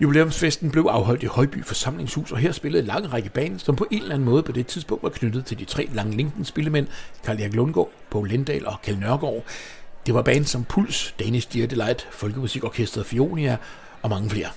Jubilæumsfesten 0.01 0.71
blev 0.71 0.83
afholdt 0.83 1.23
i 1.23 1.25
Højby 1.25 1.63
Forsamlingshus, 1.63 2.31
og 2.31 2.37
her 2.37 2.51
spillede 2.51 2.81
en 2.81 2.87
lang 2.87 3.13
række 3.13 3.29
band, 3.29 3.59
som 3.59 3.75
på 3.75 3.87
en 3.91 4.01
eller 4.01 4.15
anden 4.15 4.25
måde 4.25 4.43
på 4.43 4.51
det 4.51 4.67
tidspunkt 4.67 5.03
var 5.03 5.09
knyttet 5.09 5.45
til 5.45 5.59
de 5.59 5.65
tre 5.65 5.89
Lang 5.93 6.15
Linkens 6.15 6.47
spillemænd, 6.47 6.87
Karl 7.25 7.41
Erik 7.41 7.53
Lundgaard, 7.53 7.89
Poul 8.09 8.27
Lindal 8.27 8.67
og 8.67 8.81
Kjell 8.81 8.99
Nørgaard. 8.99 9.43
Det 10.05 10.13
var 10.13 10.21
band 10.21 10.45
som 10.45 10.63
Puls, 10.63 11.15
Danish 11.19 11.53
Dear 11.53 11.67
Delight, 11.67 12.07
Folkemusikorkestret 12.11 13.05
Fionia 13.05 13.57
og 14.01 14.09
mange 14.09 14.29
flere. 14.29 14.49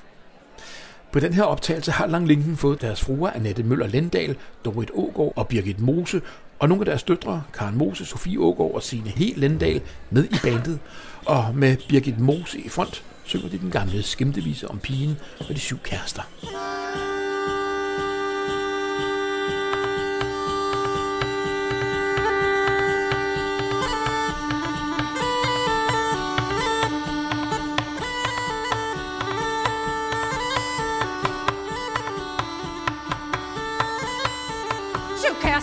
På 1.16 1.20
den 1.20 1.34
her 1.34 1.42
optagelse 1.42 1.92
har 1.92 2.06
Lang 2.06 2.26
Linken 2.26 2.56
fået 2.56 2.80
deres 2.80 3.00
fruer 3.00 3.30
Annette 3.30 3.62
Møller 3.62 3.86
Lendal, 3.86 4.36
Dorit 4.64 4.90
Ågård 4.94 5.32
og 5.36 5.48
Birgit 5.48 5.80
Mose, 5.80 6.22
og 6.58 6.68
nogle 6.68 6.82
af 6.82 6.84
deres 6.84 7.02
døtre, 7.02 7.42
Karen 7.54 7.78
Mose, 7.78 8.06
Sofie 8.06 8.40
Ågård 8.40 8.74
og 8.74 8.82
Signe 8.82 9.10
Helt 9.10 9.38
Lendal, 9.38 9.80
med 10.10 10.24
i 10.24 10.36
bandet. 10.42 10.78
Og 11.24 11.54
med 11.54 11.76
Birgit 11.88 12.20
Mose 12.20 12.60
i 12.60 12.68
front 12.68 13.04
synger 13.24 13.48
de 13.48 13.58
den 13.58 13.70
gamle 13.70 14.02
skimtevise 14.02 14.68
om 14.68 14.78
pigen 14.78 15.18
og 15.40 15.48
de 15.48 15.58
syv 15.58 15.78
kærester. 15.78 16.22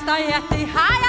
Syv 0.04 0.10
kærester, 0.10 0.58
ja, 0.58 1.03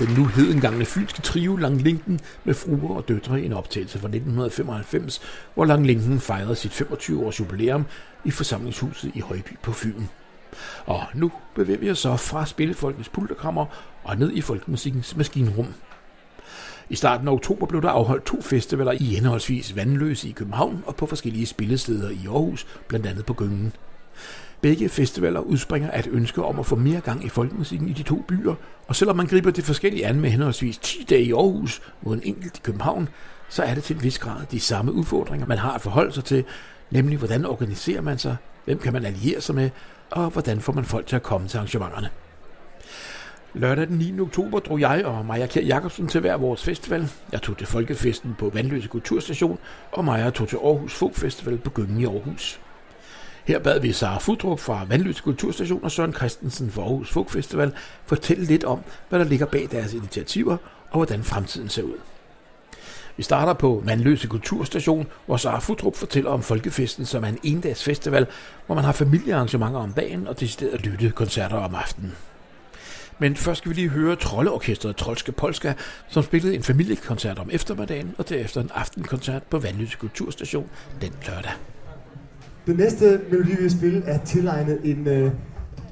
var 0.00 0.06
den 0.06 0.14
nu 0.14 0.26
hedengangne 0.26 0.84
fynske 0.84 1.22
trio 1.22 1.56
Lang 1.56 1.82
Linken 1.82 2.20
med 2.44 2.54
fruer 2.54 2.96
og 2.96 3.08
døtre 3.08 3.40
i 3.40 3.44
en 3.46 3.52
optagelse 3.52 3.98
fra 3.98 4.08
1995, 4.08 5.20
hvor 5.54 5.64
Lang 5.64 5.86
Linken 5.86 6.20
fejrede 6.20 6.56
sit 6.56 6.82
25-års 6.82 7.40
jubilæum 7.40 7.86
i 8.24 8.30
forsamlingshuset 8.30 9.10
i 9.14 9.20
Højby 9.20 9.58
på 9.62 9.72
Fyn. 9.72 10.02
Og 10.86 11.02
nu 11.14 11.32
bevæger 11.54 11.78
vi 11.78 11.90
os 11.90 11.98
så 11.98 12.16
fra 12.16 12.46
Spillefolkets 12.46 13.08
pulterkammer 13.08 13.66
og 14.04 14.18
ned 14.18 14.32
i 14.32 14.40
folkemusikkens 14.40 15.16
maskinrum. 15.16 15.74
I 16.90 16.96
starten 16.96 17.28
af 17.28 17.32
oktober 17.32 17.66
blev 17.66 17.82
der 17.82 17.90
afholdt 17.90 18.26
to 18.26 18.42
festivaler 18.42 18.92
i 18.92 19.04
henholdsvis 19.04 19.76
Vandløse 19.76 20.28
i 20.28 20.32
København 20.32 20.82
og 20.86 20.96
på 20.96 21.06
forskellige 21.06 21.46
spillesteder 21.46 22.10
i 22.10 22.26
Aarhus, 22.26 22.66
blandt 22.88 23.06
andet 23.06 23.26
på 23.26 23.34
Gyngen. 23.34 23.72
Begge 24.64 24.88
festivaler 24.88 25.40
udspringer 25.40 25.90
af 25.90 25.98
et 25.98 26.06
ønske 26.12 26.44
om 26.44 26.58
at 26.58 26.66
få 26.66 26.76
mere 26.76 27.00
gang 27.00 27.24
i 27.24 27.28
folkemusikken 27.28 27.88
i 27.88 27.92
de 27.92 28.02
to 28.02 28.24
byer, 28.28 28.54
og 28.88 28.96
selvom 28.96 29.16
man 29.16 29.26
griber 29.26 29.50
det 29.50 29.64
forskellige 29.64 30.06
an 30.06 30.20
med 30.20 30.30
henholdsvis 30.30 30.78
10 30.78 31.06
dage 31.10 31.22
i 31.22 31.32
Aarhus 31.32 31.82
mod 32.02 32.14
en 32.14 32.22
enkelt 32.24 32.56
i 32.56 32.60
København, 32.64 33.08
så 33.48 33.62
er 33.62 33.74
det 33.74 33.84
til 33.84 33.96
en 33.96 34.02
vis 34.02 34.18
grad 34.18 34.46
de 34.50 34.60
samme 34.60 34.92
udfordringer, 34.92 35.46
man 35.46 35.58
har 35.58 35.72
at 35.72 35.80
forholde 35.80 36.12
sig 36.12 36.24
til, 36.24 36.44
nemlig 36.90 37.18
hvordan 37.18 37.44
organiserer 37.44 38.00
man 38.00 38.18
sig, 38.18 38.36
hvem 38.64 38.78
kan 38.78 38.92
man 38.92 39.04
alliere 39.04 39.40
sig 39.40 39.54
med, 39.54 39.70
og 40.10 40.30
hvordan 40.30 40.60
får 40.60 40.72
man 40.72 40.84
folk 40.84 41.06
til 41.06 41.16
at 41.16 41.22
komme 41.22 41.48
til 41.48 41.58
arrangementerne. 41.58 42.08
Lørdag 43.54 43.86
den 43.86 43.98
9. 43.98 44.20
oktober 44.20 44.58
drog 44.58 44.80
jeg 44.80 45.04
og 45.04 45.26
Maja 45.26 45.46
Kjær 45.46 45.62
Jacobsen 45.62 46.08
til 46.08 46.20
hver 46.20 46.36
vores 46.36 46.64
festival. 46.64 47.08
Jeg 47.32 47.42
tog 47.42 47.58
til 47.58 47.66
Folkefesten 47.66 48.34
på 48.38 48.50
Vandløse 48.54 48.88
Kulturstation, 48.88 49.58
og 49.92 50.04
Maja 50.04 50.30
tog 50.30 50.48
til 50.48 50.56
Aarhus 50.56 50.94
Folk 50.94 51.14
Festival 51.14 51.58
på 51.58 51.70
Gyngen 51.70 52.00
i 52.00 52.04
Aarhus. 52.04 52.60
Her 53.44 53.58
bad 53.58 53.80
vi 53.80 53.92
Sara 53.92 54.18
Fudrup 54.18 54.60
fra 54.60 54.84
Vandløs 54.88 55.20
Kulturstation 55.20 55.84
og 55.84 55.90
Søren 55.90 56.12
Christensen 56.12 56.70
fra 56.70 56.82
Aarhus 56.82 57.10
Folk 57.10 57.30
Festival 57.30 57.72
fortælle 58.06 58.44
lidt 58.44 58.64
om, 58.64 58.80
hvad 59.08 59.18
der 59.18 59.24
ligger 59.24 59.46
bag 59.46 59.68
deres 59.70 59.92
initiativer 59.92 60.56
og 60.90 60.96
hvordan 60.98 61.24
fremtiden 61.24 61.68
ser 61.68 61.82
ud. 61.82 61.98
Vi 63.16 63.22
starter 63.22 63.52
på 63.52 63.82
Vandløse 63.84 64.28
Kulturstation, 64.28 65.06
hvor 65.26 65.36
Sara 65.36 65.58
Futrup 65.58 65.96
fortæller 65.96 66.30
om 66.30 66.42
Folkefesten, 66.42 67.06
som 67.06 67.24
er 67.24 67.28
en 67.28 67.38
endags 67.42 67.84
festival, 67.84 68.26
hvor 68.66 68.74
man 68.74 68.84
har 68.84 68.92
familiearrangementer 68.92 69.80
om 69.80 69.92
dagen 69.92 70.28
og 70.28 70.40
decideret 70.40 70.86
lytte 70.86 71.10
koncerter 71.10 71.56
om 71.56 71.74
aftenen. 71.74 72.12
Men 73.18 73.36
først 73.36 73.58
skal 73.58 73.70
vi 73.70 73.74
lige 73.74 73.88
høre 73.88 74.16
troldeorkestret 74.16 74.96
Trolske 74.96 75.32
Polska, 75.32 75.72
som 76.08 76.22
spillede 76.22 76.54
en 76.54 76.62
familiekoncert 76.62 77.38
om 77.38 77.50
eftermiddagen 77.52 78.14
og 78.18 78.28
derefter 78.28 78.60
en 78.60 78.70
aftenkoncert 78.74 79.42
på 79.42 79.58
Vandløse 79.58 79.96
Kulturstation 79.98 80.70
den 81.00 81.12
lørdag. 81.26 81.52
Den 82.66 82.76
næste 82.76 83.20
melodi, 83.30 83.50
vi 83.50 83.62
vil 83.62 83.70
spille, 83.70 84.02
er 84.04 84.18
tilegnet 84.18 84.80
en, 84.84 85.08
øh, 85.08 85.32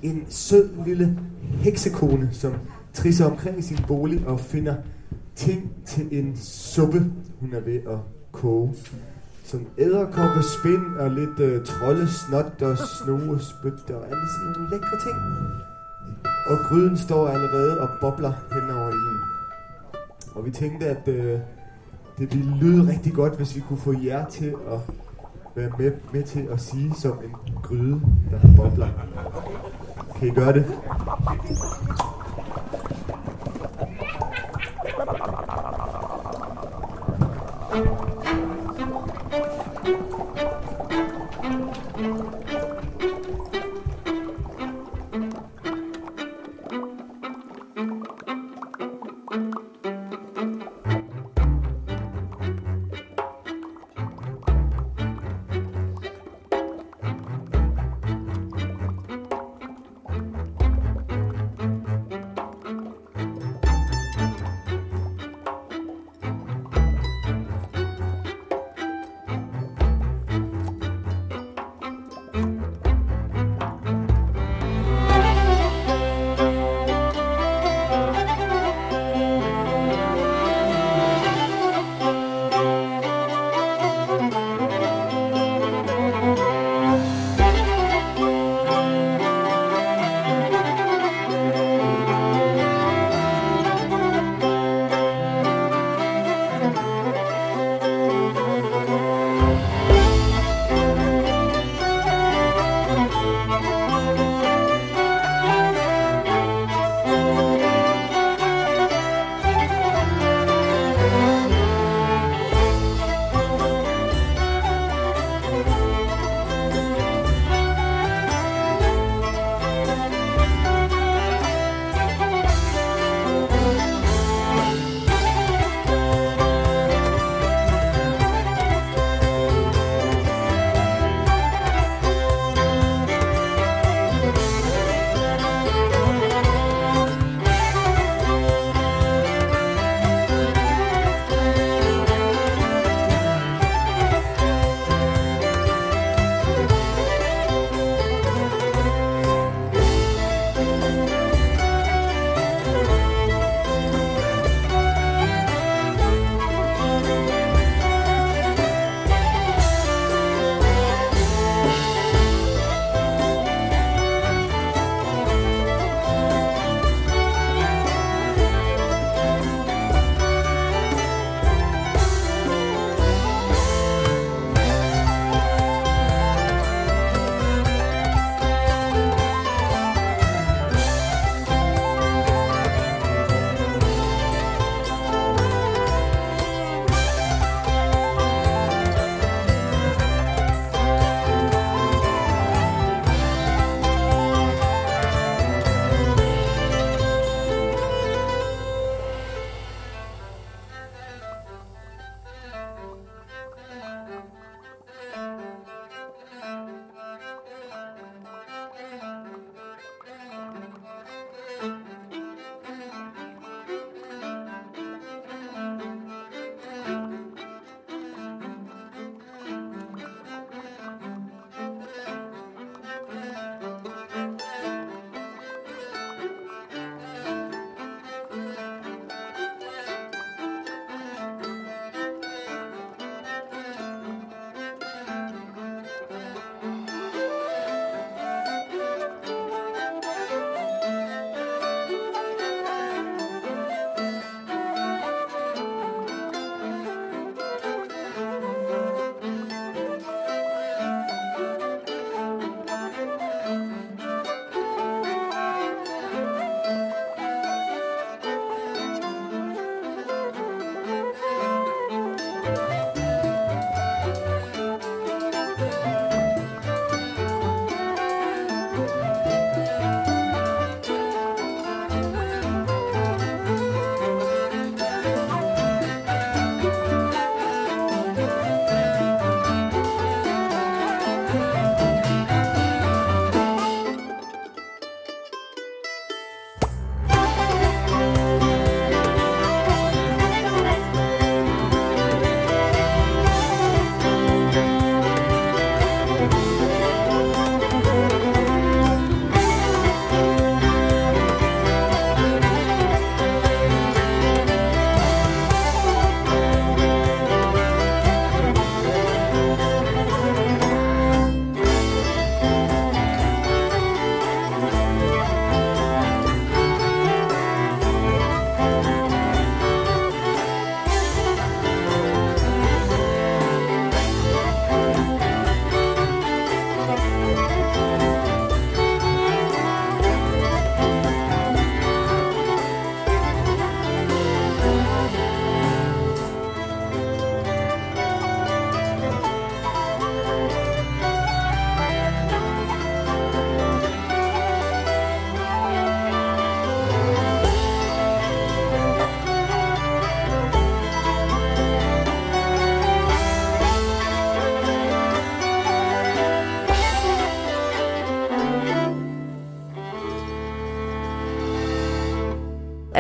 en 0.03 0.27
sød 0.29 0.70
lille 0.87 1.18
heksekone, 1.43 2.29
som 2.33 2.53
trisser 2.93 3.31
omkring 3.31 3.59
i 3.59 3.62
sin 3.62 3.79
bolig 3.89 4.27
og 4.27 4.41
finder 4.41 4.75
ting 5.37 5.73
til 5.87 6.09
en 6.11 6.37
suppe, 6.37 7.05
hun 7.41 7.55
er 7.55 7.61
ved 7.61 7.75
at 7.75 7.99
koge. 8.33 8.75
Som 9.45 9.66
æderkoppe, 9.79 10.43
spind 10.43 10.97
og 10.99 11.11
lidt 11.11 11.41
øh, 11.41 11.64
troldesnot 11.64 12.62
og 12.62 12.79
snoge, 12.79 13.41
spyt 13.41 13.91
og 13.91 14.05
alle 14.05 14.27
sådan 14.35 14.53
nogle 14.57 14.70
lækre 14.70 14.97
ting. 15.07 15.16
Og 16.47 16.57
gryden 16.68 16.97
står 16.97 17.29
allerede 17.29 17.81
og 17.81 17.89
bobler 18.01 18.33
hen 18.53 18.77
over 18.77 18.89
en. 18.89 19.18
Og 20.35 20.47
vi 20.47 20.51
tænkte, 20.51 20.87
at 20.87 21.09
øh, 21.09 21.39
det 22.18 22.35
ville 22.35 22.57
lyde 22.61 22.93
rigtig 22.93 23.12
godt, 23.12 23.37
hvis 23.37 23.57
vi 23.57 23.61
kunne 23.61 23.79
få 23.79 23.95
jer 24.05 24.29
til 24.29 24.55
at 24.73 24.79
være 25.55 25.71
med, 25.79 25.93
med 26.13 26.23
til 26.23 26.49
at 26.53 26.61
sige 26.61 26.95
som 26.95 27.19
en 27.25 27.37
gryde, 27.63 28.01
der 28.31 28.39
har 28.39 28.57
bobler. 28.57 28.89
Kan 30.19 30.29
I 30.29 30.31
gøre 30.31 30.53
det? 30.53 30.65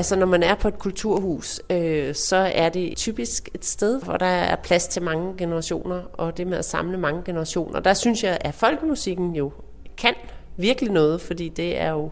Altså 0.02 0.16
når 0.16 0.26
man 0.26 0.42
er 0.42 0.54
på 0.54 0.68
et 0.68 0.78
kulturhus, 0.78 1.60
øh, 1.70 2.14
så 2.14 2.36
er 2.36 2.68
det 2.68 2.96
typisk 2.96 3.48
et 3.54 3.64
sted, 3.64 4.02
hvor 4.02 4.16
der 4.16 4.26
er 4.26 4.56
plads 4.56 4.88
til 4.88 5.02
mange 5.02 5.34
generationer, 5.38 6.02
og 6.12 6.36
det 6.36 6.46
med 6.46 6.58
at 6.58 6.64
samle 6.64 6.98
mange 6.98 7.22
generationer. 7.24 7.80
Der 7.80 7.94
synes 7.94 8.24
jeg, 8.24 8.38
at 8.40 8.54
folkemusikken 8.54 9.36
jo 9.36 9.52
kan 9.96 10.14
virkelig 10.56 10.92
noget, 10.92 11.20
fordi 11.20 11.48
det 11.48 11.80
er 11.80 11.90
jo 11.90 12.10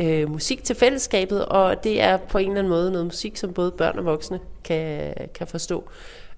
øh, 0.00 0.30
musik 0.30 0.64
til 0.64 0.76
fællesskabet, 0.76 1.46
og 1.46 1.84
det 1.84 2.02
er 2.02 2.16
på 2.16 2.38
en 2.38 2.48
eller 2.48 2.58
anden 2.58 2.70
måde 2.70 2.90
noget 2.90 3.06
musik, 3.06 3.36
som 3.36 3.52
både 3.52 3.70
børn 3.70 3.98
og 3.98 4.04
voksne 4.04 4.40
kan, 4.64 5.14
kan 5.34 5.46
forstå. 5.46 5.84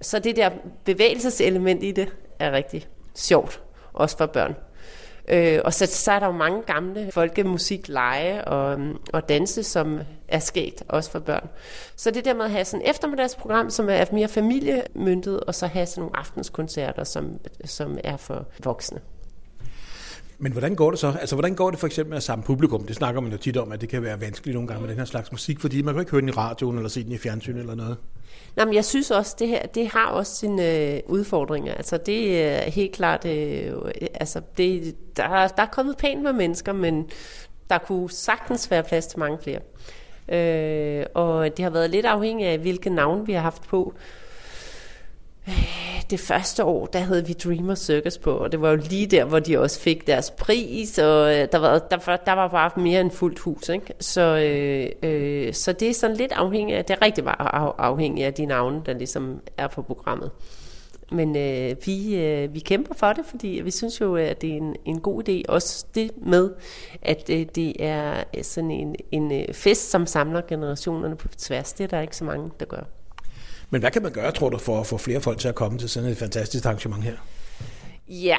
Så 0.01 0.19
det 0.19 0.37
der 0.37 0.51
bevægelseselement 0.85 1.83
i 1.83 1.93
det 1.93 2.09
er 2.39 2.53
rigtig 2.53 2.89
sjovt, 3.15 3.63
også 3.93 4.17
for 4.17 4.27
børn. 4.27 4.55
Øh, 5.29 5.61
og 5.65 5.75
så, 5.75 5.87
så 5.87 6.13
er 6.13 6.19
der 6.19 6.27
jo 6.27 6.33
mange 6.33 6.63
gamle 6.63 7.11
folkemusikleje 7.13 8.45
og, 8.45 8.79
og 9.13 9.29
danse, 9.29 9.63
som 9.63 10.01
er 10.29 10.39
sket, 10.39 10.83
også 10.89 11.11
for 11.11 11.19
børn. 11.19 11.49
Så 11.97 12.11
det 12.11 12.25
der 12.25 12.35
med 12.35 12.45
at 12.45 12.51
have 12.51 12.65
sådan 12.65 12.85
et 12.85 12.91
eftermiddagsprogram, 12.91 13.71
som 13.71 13.89
er 13.89 14.05
mere 14.13 14.29
familiemyndet, 14.29 15.41
og 15.41 15.55
så 15.55 15.67
have 15.67 15.87
sådan 15.87 16.01
nogle 16.01 16.17
aftenskoncerter, 16.17 17.05
som, 17.05 17.39
som 17.65 17.99
er 18.05 18.17
for 18.17 18.47
voksne. 18.65 19.01
Men 20.41 20.53
hvordan 20.53 20.75
går 20.75 20.91
det 20.91 21.01
så? 21.01 21.15
Altså, 21.21 21.35
hvordan 21.37 21.55
går 21.55 21.71
det 21.71 21.79
for 21.79 21.87
eksempel 21.87 22.11
med 22.11 22.17
at 22.17 22.23
samle 22.23 22.45
publikum? 22.45 22.87
Det 22.87 22.97
snakker 22.97 23.21
man 23.21 23.33
jo 23.33 23.39
tit 23.39 23.57
om, 23.57 23.73
at 23.73 23.81
det 23.81 23.89
kan 23.89 24.03
være 24.03 24.21
vanskeligt 24.21 24.55
nogle 24.55 24.69
gange 24.69 24.81
med 24.81 24.89
den 24.89 24.99
her 24.99 25.05
slags 25.05 25.33
musik, 25.33 25.61
fordi 25.61 25.83
man 25.83 25.95
kan 25.95 26.01
ikke 26.01 26.11
høre 26.11 26.21
den 26.21 26.29
i 26.29 26.33
radioen 26.33 26.77
eller 26.77 26.89
se 26.89 27.05
den 27.05 27.13
i 27.13 27.19
fjernsyn 27.19 27.57
eller 27.57 27.75
noget. 27.75 27.97
Nej, 28.57 28.65
men 28.65 28.75
jeg 28.75 28.85
synes 28.85 29.11
også, 29.11 29.37
det 29.39 29.49
her, 29.49 29.67
det 29.67 29.89
har 29.89 30.07
også 30.07 30.35
sine 30.35 30.77
øh, 30.77 31.01
udfordringer. 31.07 31.75
Altså, 31.75 31.97
det 31.97 32.43
er 32.43 32.71
helt 32.71 32.93
klart, 32.93 33.25
øh, 33.25 33.73
altså, 34.15 34.41
det, 34.57 34.97
der, 35.17 35.49
der 35.49 35.63
er 35.63 35.67
kommet 35.73 35.97
pænt 35.97 36.23
med 36.23 36.33
mennesker, 36.33 36.73
men 36.73 37.11
der 37.71 37.79
kunne 37.79 38.11
sagtens 38.11 38.71
være 38.71 38.83
plads 38.83 39.07
til 39.07 39.19
mange 39.19 39.39
flere. 39.43 39.61
Øh, 40.29 41.05
og 41.15 41.57
det 41.57 41.63
har 41.63 41.71
været 41.71 41.91
lidt 41.91 42.07
afhængigt 42.07 42.49
af, 42.49 42.59
hvilke 42.59 42.91
navn 42.91 43.27
vi 43.27 43.33
har 43.33 43.41
haft 43.41 43.63
på. 43.69 43.95
Øh, 45.49 45.89
det 46.11 46.21
første 46.21 46.65
år, 46.65 46.87
der 46.87 46.99
havde 46.99 47.27
vi 47.27 47.33
Dreamer 47.33 47.75
Circus 47.75 48.19
på, 48.19 48.31
og 48.31 48.53
det 48.53 48.61
var 48.61 48.71
jo 48.71 48.77
lige 48.77 49.07
der, 49.07 49.25
hvor 49.25 49.39
de 49.39 49.59
også 49.59 49.81
fik 49.81 50.07
deres 50.07 50.31
pris, 50.31 50.99
og 50.99 51.35
øh, 51.37 51.49
der 51.53 51.59
var, 51.59 51.79
der, 51.79 52.17
der 52.17 52.33
var 52.33 52.49
bare 52.49 52.71
mere 52.77 53.01
end 53.01 53.11
fuldt 53.11 53.39
hus. 53.39 53.69
Ikke? 53.69 53.95
Så, 54.01 54.21
øh, 54.21 55.11
øh, 55.11 55.55
så 55.55 55.73
det 55.73 55.91
er 55.91 55.95
sådan 55.95 56.17
lidt 56.17 56.33
afhængigt 56.33 56.79
af, 56.79 56.85
det 56.85 56.97
er 57.01 57.03
rigtig 57.03 57.25
meget 57.25 57.73
afhængigt 57.79 58.27
af 58.27 58.35
de 58.35 58.47
navne, 58.47 58.83
der 58.87 58.93
ligesom 58.93 59.41
er 59.57 59.67
på 59.67 59.83
programmet. 59.83 60.31
Men 61.13 61.37
øh, 61.37 61.77
vi, 61.87 62.17
øh, 62.17 62.55
vi 62.55 62.59
kæmper 62.59 62.95
for 62.95 63.13
det, 63.13 63.25
fordi 63.27 63.49
vi 63.65 63.71
synes 63.71 64.01
jo, 64.01 64.17
at 64.17 64.41
det 64.41 64.51
er 64.53 64.57
en, 64.57 64.77
en 64.85 65.01
god 65.01 65.29
idé. 65.29 65.43
Også 65.49 65.87
det 65.95 66.11
med, 66.27 66.51
at 67.03 67.31
øh, 67.31 67.47
det 67.55 67.85
er 67.85 68.25
sådan 68.43 68.71
en, 68.71 68.97
en 69.13 69.33
øh, 69.33 69.55
fest, 69.55 69.91
som 69.91 70.07
samler 70.07 70.41
generationerne 70.49 71.17
på 71.17 71.29
tværs. 71.29 71.73
Det 71.73 71.85
er 71.85 71.89
der 71.89 72.01
ikke 72.01 72.17
så 72.17 72.25
mange, 72.25 72.51
der 72.61 72.67
gør. 72.67 72.83
Men 73.71 73.81
hvad 73.81 73.91
kan 73.91 74.03
man 74.03 74.13
gøre, 74.13 74.33
tror 74.33 74.49
du, 74.49 74.59
for 74.59 74.81
at 74.81 74.87
få 74.87 74.97
flere 74.99 75.21
folk 75.21 75.39
til 75.39 75.49
at 75.49 75.55
komme 75.55 75.79
til 75.79 75.89
sådan 75.89 76.11
et 76.11 76.17
fantastisk 76.17 76.65
arrangement 76.65 77.05
her? 77.05 77.17
Ja, 78.09 78.37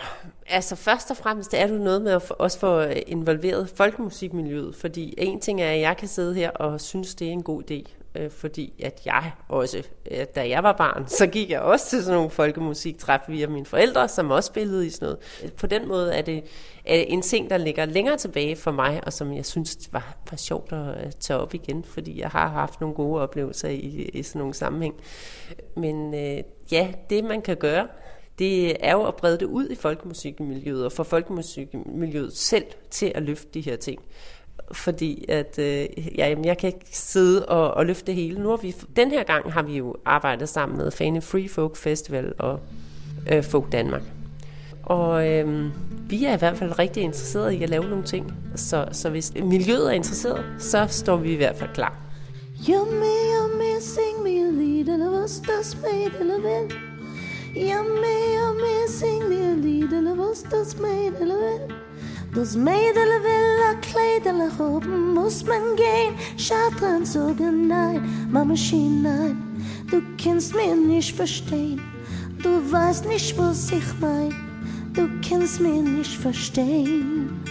altså 0.47 0.75
først 0.75 1.11
og 1.11 1.17
fremmest 1.17 1.53
er 1.53 1.67
det 1.67 1.81
noget 1.81 2.01
med 2.01 2.11
at 2.11 2.31
også 2.31 2.59
få 2.59 2.81
involveret 3.07 3.69
folkemusikmiljøet, 3.75 4.75
fordi 4.75 5.13
en 5.17 5.39
ting 5.39 5.61
er, 5.61 5.71
at 5.71 5.79
jeg 5.79 5.97
kan 5.97 6.07
sidde 6.07 6.35
her 6.35 6.49
og 6.49 6.81
synes, 6.81 7.15
det 7.15 7.27
er 7.27 7.31
en 7.31 7.43
god 7.43 7.71
idé, 7.71 7.98
øh, 8.15 8.31
fordi 8.31 8.73
at 8.83 9.01
jeg 9.05 9.31
også, 9.47 9.83
øh, 10.11 10.25
da 10.35 10.49
jeg 10.49 10.63
var 10.63 10.73
barn, 10.73 11.07
så 11.07 11.27
gik 11.27 11.49
jeg 11.49 11.61
også 11.61 11.89
til 11.89 12.03
sådan 12.03 12.15
nogle 12.15 12.29
folkemusiktræf 12.29 13.19
via 13.27 13.47
mine 13.47 13.65
forældre, 13.65 14.07
som 14.07 14.31
også 14.31 14.47
spillede 14.47 14.87
i 14.87 14.89
sådan 14.89 15.05
noget. 15.05 15.53
På 15.53 15.67
den 15.67 15.87
måde 15.87 16.13
er 16.13 16.21
det 16.21 16.43
er 16.85 16.95
en 16.95 17.21
ting, 17.21 17.49
der 17.49 17.57
ligger 17.57 17.85
længere 17.85 18.17
tilbage 18.17 18.55
for 18.55 18.71
mig, 18.71 19.01
og 19.05 19.13
som 19.13 19.33
jeg 19.33 19.45
synes 19.45 19.89
var, 19.91 20.17
var 20.31 20.37
sjovt 20.37 20.73
at 20.73 21.05
øh, 21.05 21.11
tage 21.19 21.39
op 21.39 21.53
igen, 21.53 21.83
fordi 21.83 22.19
jeg 22.19 22.29
har 22.29 22.47
haft 22.47 22.81
nogle 22.81 22.95
gode 22.95 23.21
oplevelser 23.21 23.69
i, 23.69 24.09
i 24.13 24.23
sådan 24.23 24.39
nogle 24.39 24.53
sammenhæng. 24.53 24.95
Men 25.77 26.13
øh, 26.13 26.43
ja, 26.71 26.87
det 27.09 27.23
man 27.23 27.41
kan 27.41 27.57
gøre, 27.57 27.87
det 28.39 28.85
er 28.85 28.91
jo 28.91 29.03
at 29.03 29.15
brede 29.15 29.39
det 29.39 29.45
ud 29.45 29.69
i 29.69 29.75
folkemusikmiljøet, 29.75 30.85
og 30.85 30.91
få 30.91 31.03
folkemusikmiljøet 31.03 32.37
selv 32.37 32.65
til 32.89 33.11
at 33.15 33.23
løfte 33.23 33.47
de 33.53 33.61
her 33.61 33.75
ting 33.75 34.01
fordi 34.71 35.25
at 35.29 35.59
øh, 35.59 35.87
ja, 36.17 36.29
jamen, 36.29 36.45
jeg 36.45 36.57
kan 36.57 36.67
ikke 36.67 36.85
sidde 36.91 37.45
og, 37.45 37.71
og 37.71 37.85
løfte 37.85 38.05
det 38.05 38.15
hele. 38.15 38.43
Nu 38.43 38.49
har 38.49 38.57
vi, 38.57 38.75
den 38.95 39.11
her 39.11 39.23
gang 39.23 39.53
har 39.53 39.61
vi 39.61 39.77
jo 39.77 39.95
arbejdet 40.05 40.49
sammen 40.49 40.77
med 40.77 40.91
Fane 40.91 41.21
Free 41.21 41.49
Folk 41.49 41.75
Festival 41.75 42.33
og 42.39 42.59
øh, 43.31 43.43
Folk 43.43 43.71
Danmark. 43.71 44.01
Og 44.83 45.27
øh, 45.27 45.65
vi 46.09 46.25
er 46.25 46.35
i 46.35 46.37
hvert 46.37 46.57
fald 46.57 46.79
rigtig 46.79 47.03
interesserede 47.03 47.55
i 47.55 47.63
at 47.63 47.69
lave 47.69 47.89
nogle 47.89 48.03
ting. 48.03 48.33
Så, 48.55 48.87
så 48.91 49.09
hvis 49.09 49.33
miljøet 49.43 49.87
er 49.87 49.91
interesseret, 49.91 50.45
så 50.59 50.85
står 50.89 51.17
vi 51.17 51.33
i 51.33 51.35
hvert 51.35 51.55
fald 51.55 51.69
klar. 51.73 51.97
Yummy, 52.69 53.19
yummy, 53.35 53.79
sing 53.79 54.23
me 54.23 54.29
a 54.29 54.51
little 54.51 55.07
of 55.07 55.23
us, 55.23 55.39
that's 55.39 55.77
made, 55.81 56.11
a 56.19 56.23
little 56.23 56.89
Yummy, 57.55 58.35
yummy, 58.35 58.87
sing 58.87 59.29
me 59.29 59.35
a 59.35 59.55
little 59.55 60.07
of 60.07 60.19
us, 60.19 60.43
that's 60.43 60.79
made, 60.81 61.15
a 61.19 61.25
little 61.25 61.88
Das 62.33 62.55
Mädel 62.55 63.09
will 63.23 63.63
a 63.69 63.73
Kleidele 63.81 64.51
haben, 64.59 65.15
muss 65.15 65.43
man 65.43 65.75
gehen, 65.75 66.13
Schatran 66.37 67.03
sagen 67.03 67.67
nein, 67.67 68.27
Mama 68.31 68.55
schien 68.55 69.01
nein, 69.01 69.35
du 69.89 69.99
kannst 70.23 70.53
mir 70.53 70.75
nicht 70.75 71.15
verstehen, 71.15 71.81
du 72.43 72.71
weißt 72.71 73.07
nicht, 73.07 73.35
was 73.35 73.71
ich 73.71 73.83
mein, 73.99 74.33
du 74.93 75.09
kannst 75.27 75.59
mir 75.59 75.81
nicht 75.81 76.17
verstehen. 76.17 77.41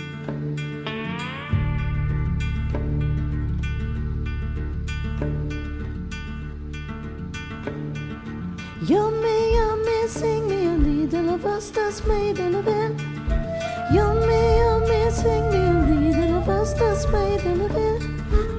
Yummy, 8.86 9.38
yummy, 9.58 10.08
sing 10.08 10.46
me 10.46 10.70
a 10.70 10.76
Lied, 10.76 11.12
was 11.42 11.72
das 11.72 12.02
Mädel 12.06 12.64
will. 12.64 12.96
Yummy, 13.92 14.57
sing 15.22 15.50
me 15.50 15.58
a 15.58 15.74
Lied, 15.88 16.46
was 16.46 16.74
das 16.74 17.06
Mädel 17.10 17.60
will. 17.74 17.98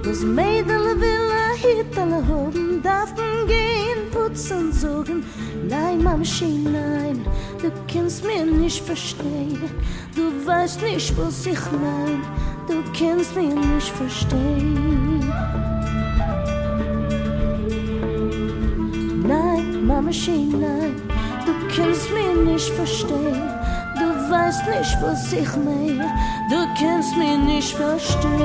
Das 0.03 0.21
Mädel 0.21 0.85
will 1.01 1.29
a 1.43 1.47
Hitler 1.63 2.21
haben, 2.27 2.81
darf 2.83 3.09
man 3.15 3.47
gehen, 3.47 3.99
putzen, 4.11 4.73
sogen. 4.73 5.23
Nein, 5.67 6.03
Mama, 6.03 6.25
schien, 6.25 6.63
nein, 6.63 7.25
du 7.61 7.69
kannst 7.91 8.25
mir 8.25 8.45
nicht 8.45 8.83
verstehen. 8.83 9.59
Du 10.15 10.25
weißt 10.45 10.81
nicht, 10.81 11.17
was 11.17 11.45
ich 11.45 11.63
mein, 11.83 12.21
du 12.67 12.77
kannst 12.97 13.35
mir 13.35 13.55
nicht 13.55 13.91
verstehen. 14.01 15.19
Nein, 19.31 19.85
Mama, 19.85 20.11
schien, 20.11 20.59
nein, 20.59 20.95
du 21.45 21.53
kannst 21.73 22.07
mir 22.11 22.51
nicht 22.51 22.69
verstehen. 22.71 23.58
Weißt 24.29 24.67
nicht, 24.67 25.01
was 25.01 25.33
ich 25.33 25.55
meine, 25.55 26.05
du 26.49 26.67
kannst 26.79 27.17
mir 27.17 27.35
nicht 27.35 27.75
verstehen. 27.75 28.39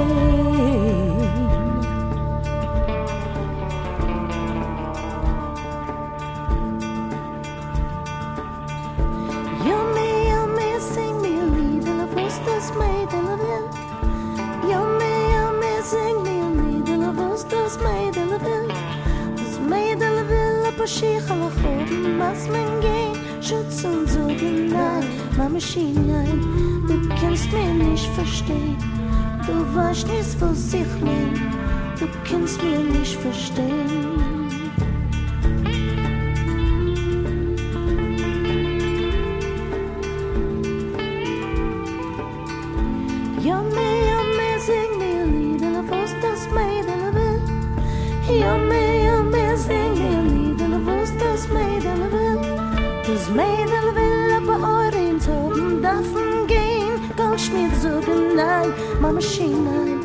Das 53.07 53.29
Mädel 53.29 53.95
will 53.95 54.33
aber 54.35 54.67
euren 54.67 55.21
Toten 55.21 55.83
davon 55.83 56.47
gehen. 56.47 56.99
Goldschmied 57.17 57.77
sagen 57.77 58.35
nein, 58.35 58.73
Mama 58.99 59.21
schien 59.21 59.63
nein, 59.65 60.01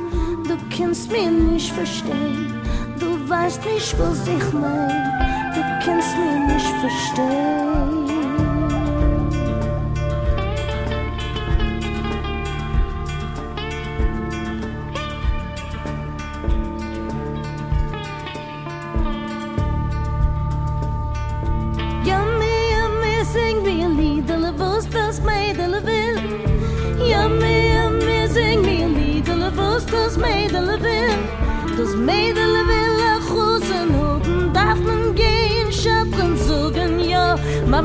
du 0.45 0.57
kannst 0.75 1.09
mir 1.09 1.31
nicht 1.31 1.71
verstehen. 1.71 2.53
Du 2.99 3.29
weißt 3.29 3.63
nicht, 3.63 3.97
was 3.97 4.27
ich 4.27 4.53
mein, 4.53 5.53
du 5.55 5.61
kannst 5.85 6.09
mir 6.17 6.53
nicht 6.53 6.75
verstehen. 6.81 7.68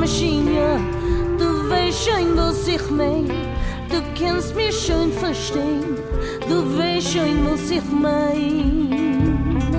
Maschine, 0.05 0.81
du 1.39 1.71
weißt 1.71 2.05
schon, 2.05 2.37
was 2.37 2.69
ich 2.69 2.91
mein. 2.91 3.27
Du 3.89 4.03
kannst 4.15 4.55
mich 4.55 4.79
schon 4.87 5.11
verstehen, 5.11 5.97
du 6.47 6.79
weißt 6.79 7.15
schon, 7.15 7.51
was 7.51 7.71
ich 7.71 7.83
mein. 7.91 9.71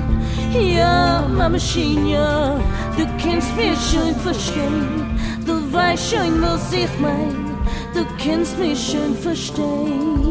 Ja, 0.51 1.27
Maschine, 1.27 2.59
du 2.97 3.05
kannst 3.23 3.55
mich 3.55 3.77
schon 3.91 4.15
verstehen, 4.15 5.15
du 5.45 5.71
weißt 5.71 6.15
schon, 6.15 6.41
was 6.41 6.73
ich 6.73 6.99
mein. 6.99 7.45
Du 7.93 8.03
kannst 8.17 8.57
mich 8.57 8.83
schon 8.83 9.15
verstehen. 9.15 10.25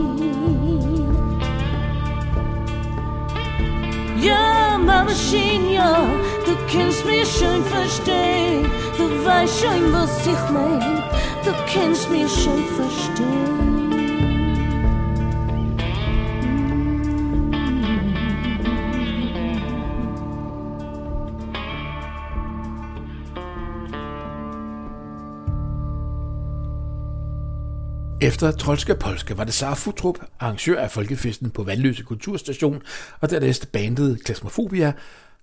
Ja, 4.20 4.76
Maschine, 4.76 5.74
ja, 5.74 6.04
du 6.46 6.56
kennst 6.68 7.04
mich 7.04 7.28
schon 7.28 7.64
verstehen. 7.64 8.70
Du 8.96 9.24
weißt 9.24 9.60
schon, 9.60 9.92
was 9.92 10.26
ich 10.26 10.50
mein. 10.50 11.02
Du 11.44 11.52
kennst 11.66 12.10
mich 12.10 12.30
schon 12.30 12.64
verstehen. 12.76 13.84
Efter 28.20 28.56
Trolska 28.56 28.94
Polska 28.94 29.36
var 29.36 29.44
det 29.44 29.54
Sara 29.54 29.74
Futrup, 29.74 30.18
arrangør 30.38 30.80
af 30.80 30.90
Folkefesten 30.90 31.50
på 31.50 31.62
Vandløse 31.62 32.02
Kulturstation, 32.02 32.82
og 33.20 33.30
dernæst 33.30 33.72
bandet 33.72 34.24
Klasmofobia. 34.24 34.92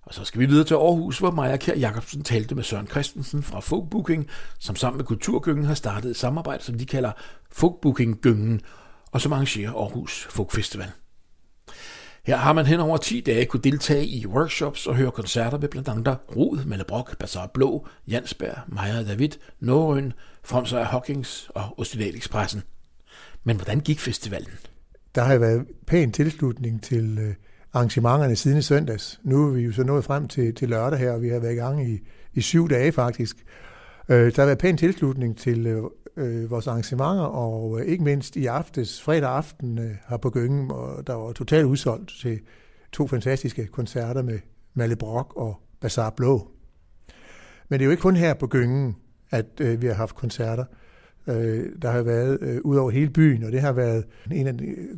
Og 0.02 0.14
så 0.14 0.24
skal 0.24 0.40
vi 0.40 0.46
videre 0.46 0.64
til 0.64 0.74
Aarhus, 0.74 1.18
hvor 1.18 1.30
Maja 1.30 1.56
Kjær 1.56 1.74
Jacobsen 1.74 2.24
talte 2.24 2.54
med 2.54 2.64
Søren 2.64 2.86
Christensen 2.86 3.42
fra 3.42 3.60
Folkbooking, 3.60 4.28
som 4.58 4.76
sammen 4.76 4.96
med 4.96 5.04
Kulturgyngen 5.04 5.64
har 5.64 5.74
startet 5.74 6.10
et 6.10 6.16
samarbejde, 6.16 6.62
som 6.62 6.78
de 6.78 6.86
kalder 6.86 7.12
Folkbooking-gyngen, 7.52 8.60
og 9.12 9.20
som 9.20 9.32
arrangerer 9.32 9.72
Aarhus 9.72 10.26
Folk 10.30 10.52
Festival. 10.52 10.90
Her 12.26 12.36
har 12.36 12.52
man 12.52 12.66
hen 12.66 12.80
over 12.80 12.96
10 12.96 13.20
dage 13.20 13.46
kunne 13.46 13.62
deltage 13.62 14.06
i 14.06 14.26
workshops 14.26 14.86
og 14.86 14.96
høre 14.96 15.10
koncerter 15.10 15.58
med 15.58 15.68
blandt 15.68 15.88
andet 15.88 16.18
Rod, 16.36 16.64
Melle 16.64 16.84
Brock, 16.84 17.18
Bazaar 17.18 17.46
Blå, 17.46 17.86
Jansberg, 18.08 18.58
Maja 18.68 19.02
David, 19.02 19.30
Norøn, 19.60 20.12
Fromsøj 20.44 20.82
Hawkins 20.82 21.50
og 21.54 21.78
Ostinal 21.78 22.16
Expressen. 22.16 22.62
Men 23.44 23.56
hvordan 23.56 23.80
gik 23.80 24.00
festivalen? 24.00 24.52
Der 25.14 25.22
har 25.22 25.38
været 25.38 25.66
pæn 25.86 26.12
tilslutning 26.12 26.82
til 26.82 27.18
øh, 27.18 27.34
arrangementerne 27.72 28.36
siden 28.36 28.58
i 28.58 28.62
søndags. 28.62 29.20
Nu 29.22 29.48
er 29.48 29.50
vi 29.50 29.60
jo 29.60 29.72
så 29.72 29.84
nået 29.84 30.04
frem 30.04 30.28
til, 30.28 30.54
til 30.54 30.68
lørdag 30.68 30.98
her, 30.98 31.12
og 31.12 31.22
vi 31.22 31.28
har 31.28 31.38
været 31.38 31.52
i 31.52 31.56
gang 31.56 31.88
i, 31.88 31.98
i 32.34 32.40
syv 32.40 32.68
dage 32.68 32.92
faktisk. 32.92 33.36
Øh, 34.08 34.36
der 34.36 34.42
har 34.42 34.46
været 34.46 34.58
pæn 34.58 34.76
tilslutning 34.76 35.38
til 35.38 35.66
øh, 35.66 35.82
øh 36.16 36.50
vores 36.50 36.66
arrangementer, 36.66 37.24
og 37.24 37.80
øh, 37.80 37.86
ikke 37.86 38.04
mindst 38.04 38.36
i 38.36 38.46
aftes, 38.46 39.02
fredag 39.02 39.30
aften, 39.30 39.78
øh, 39.78 39.90
her 40.08 40.16
på 40.16 40.30
Gyngen, 40.30 40.70
og 40.70 41.06
der 41.06 41.14
var 41.14 41.32
totalt 41.32 41.64
udsolgt 41.64 42.10
til 42.20 42.40
to 42.92 43.06
fantastiske 43.06 43.66
koncerter 43.66 44.22
med 44.22 44.38
Malle 44.74 44.96
Brock 44.96 45.36
og 45.36 45.60
Bazaar 45.80 46.10
Blå. 46.10 46.50
Men 47.68 47.78
det 47.78 47.84
er 47.84 47.86
jo 47.86 47.90
ikke 47.90 48.00
kun 48.00 48.16
her 48.16 48.34
på 48.34 48.46
Gyngen, 48.46 48.96
at 49.30 49.46
øh, 49.60 49.82
vi 49.82 49.86
har 49.86 49.94
haft 49.94 50.14
koncerter. 50.14 50.64
Øh, 51.26 51.66
der 51.82 51.90
har 51.90 52.02
været 52.02 52.38
øh, 52.40 52.60
ud 52.64 52.76
over 52.76 52.90
hele 52.90 53.10
byen, 53.10 53.44
og 53.44 53.52
det 53.52 53.60
har 53.60 53.72
været 53.72 54.04
en 54.32 54.46
af 54.46 54.52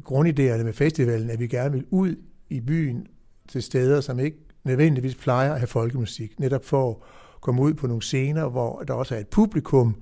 grundidéerne 0.08 0.64
med 0.64 0.72
festivalen, 0.72 1.30
at 1.30 1.40
vi 1.40 1.46
gerne 1.46 1.72
vil 1.72 1.84
ud 1.90 2.16
i 2.48 2.60
byen 2.60 3.06
til 3.48 3.62
steder, 3.62 4.00
som 4.00 4.18
ikke 4.18 4.38
nødvendigvis 4.64 5.14
plejer 5.14 5.52
at 5.52 5.58
have 5.58 5.66
folkemusik, 5.66 6.40
netop 6.40 6.64
for 6.64 6.90
at 6.90 6.96
komme 7.40 7.62
ud 7.62 7.74
på 7.74 7.86
nogle 7.86 8.02
scener, 8.02 8.48
hvor 8.48 8.82
der 8.82 8.94
også 8.94 9.14
er 9.14 9.18
et 9.18 9.28
publikum, 9.28 9.96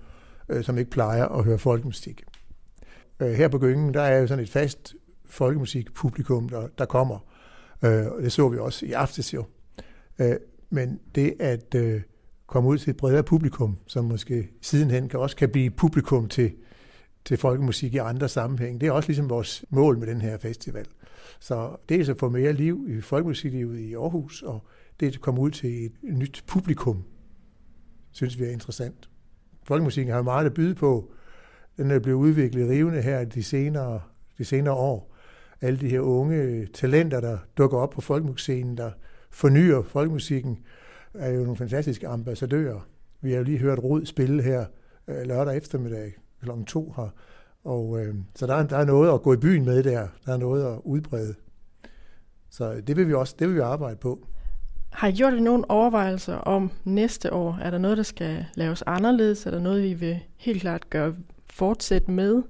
øh, 0.49 0.65
som 0.65 0.79
ikke 0.79 0.91
plejer 0.91 1.27
at 1.27 1.45
høre 1.45 1.59
folkemusik. 1.59 2.25
Øh, 3.21 3.33
her 3.33 3.49
på 3.49 3.59
Gyngen, 3.59 3.95
der 3.95 4.03
er 4.03 4.19
jo 4.19 4.27
sådan 4.27 4.45
et 4.45 4.51
fast 4.51 4.95
folkemusikpublikum, 5.27 6.49
der, 6.49 6.69
der 6.79 6.85
kommer. 6.85 7.19
Øh, 7.83 8.07
og 8.07 8.23
det 8.23 8.33
så 8.33 8.49
vi 8.49 8.59
også 8.59 8.87
i 8.87 8.93
aftes 8.93 9.35
jo. 9.35 9.45
Øh, 10.19 10.37
men 10.71 11.01
det 11.15 11.35
at 11.41 11.75
øh, 11.75 12.03
komme 12.47 12.69
ud 12.69 12.79
til 12.79 12.91
et 12.91 12.97
bredere 12.97 13.23
publikum, 13.23 13.79
som 13.87 14.05
måske 14.05 14.49
sidenhen 14.61 15.09
kan 15.09 15.21
også 15.21 15.37
kan 15.37 15.49
blive 15.49 15.71
publikum 15.71 16.29
til, 16.29 16.53
til 17.25 17.37
folkemusik 17.37 17.95
i 17.95 17.99
andre 17.99 18.29
sammenhæng, 18.29 18.81
det 18.81 18.87
er 18.87 18.93
også 18.93 19.09
ligesom 19.09 19.31
vores 19.31 19.65
mål 19.71 19.99
med 19.99 20.07
den 20.07 20.21
her 20.21 20.39
festival. 20.39 20.87
Så 21.41 21.77
det 21.89 22.01
er 22.01 22.11
at 22.11 22.19
få 22.19 22.29
mere 22.29 22.53
liv 22.53 22.87
i 22.89 23.01
folkemusiklivet 23.01 23.79
i 23.79 23.95
Aarhus, 23.95 24.43
og 24.43 24.67
det 25.01 25.15
at 25.15 25.21
komme 25.21 25.41
ud 25.41 25.51
til 25.51 25.85
et 25.85 25.93
nyt 26.03 26.45
publikum, 26.47 27.05
synes 28.13 28.39
vi 28.39 28.45
er 28.45 28.51
interessant. 28.51 29.11
Folkemusikken 29.65 30.13
har 30.13 30.19
jo 30.19 30.25
meget 30.25 30.47
at 30.47 30.55
byde 30.55 30.75
på. 30.75 31.13
Den 31.77 31.91
er 31.91 31.99
blevet 31.99 32.19
udviklet 32.19 32.71
rivende 32.71 33.03
her 33.03 33.25
de 33.25 33.43
senere, 33.43 34.01
de 34.39 34.45
senere 34.45 34.75
år. 34.75 35.15
Alle 35.61 35.81
de 35.81 35.89
her 35.89 36.01
unge 36.01 36.67
talenter, 36.67 37.21
der 37.21 37.39
dukker 37.59 37.79
op 37.79 37.91
på 37.91 38.01
folkemusikscenen, 38.01 38.77
der 38.77 38.91
fornyer 39.31 39.83
folkemusikken, 39.83 40.59
er 41.15 41.31
jo 41.31 41.41
nogle 41.41 41.57
fantastiske 41.57 42.09
ambassadører. 42.09 42.81
Vi 43.21 43.31
har 43.31 43.39
jo 43.39 43.45
lige 43.45 43.59
hørt 43.59 43.79
Rod 43.79 44.07
spille 44.07 44.43
her 44.43 44.65
øh, 45.09 45.23
lørdag 45.23 45.57
eftermiddag 45.57 46.15
kl. 46.43 46.51
to 46.67 46.91
har 46.91 47.15
og, 47.65 48.01
øh, 48.01 48.15
så 48.35 48.47
der 48.47 48.55
er, 48.55 48.67
der 48.67 48.77
er 48.77 48.85
noget 48.85 49.15
at 49.15 49.23
gå 49.23 49.33
i 49.33 49.37
byen 49.37 49.65
med 49.65 49.83
der. 49.83 50.09
Der 50.27 50.33
er 50.33 50.37
noget 50.37 50.75
at 50.75 50.81
udbrede. 50.85 51.35
Så 52.51 52.81
det 52.87 52.97
vil 52.97 53.09
vi 53.09 53.15
også 53.15 53.35
det 53.39 53.49
vil 53.49 53.57
vi 53.57 53.61
arbejde 53.61 53.97
på. 53.97 54.27
Har 54.91 55.09
I 55.09 55.13
gjort 55.13 55.43
nogle 55.43 55.71
overvejelser 55.71 56.35
om 56.35 56.71
næste 56.85 57.33
år? 57.33 57.59
Er 57.63 57.71
der 57.71 57.79
noget, 57.79 57.97
der 57.97 58.03
skal 58.03 58.47
laves 58.55 58.83
anderledes? 58.87 59.47
Er 59.47 59.51
der 59.51 59.61
noget, 59.61 59.83
vi 59.83 59.95
vil 59.95 60.19
helt 60.37 60.61
klart 60.61 60.91
gøre 60.91 61.15
fortsætte 61.51 62.11
med? 62.11 62.43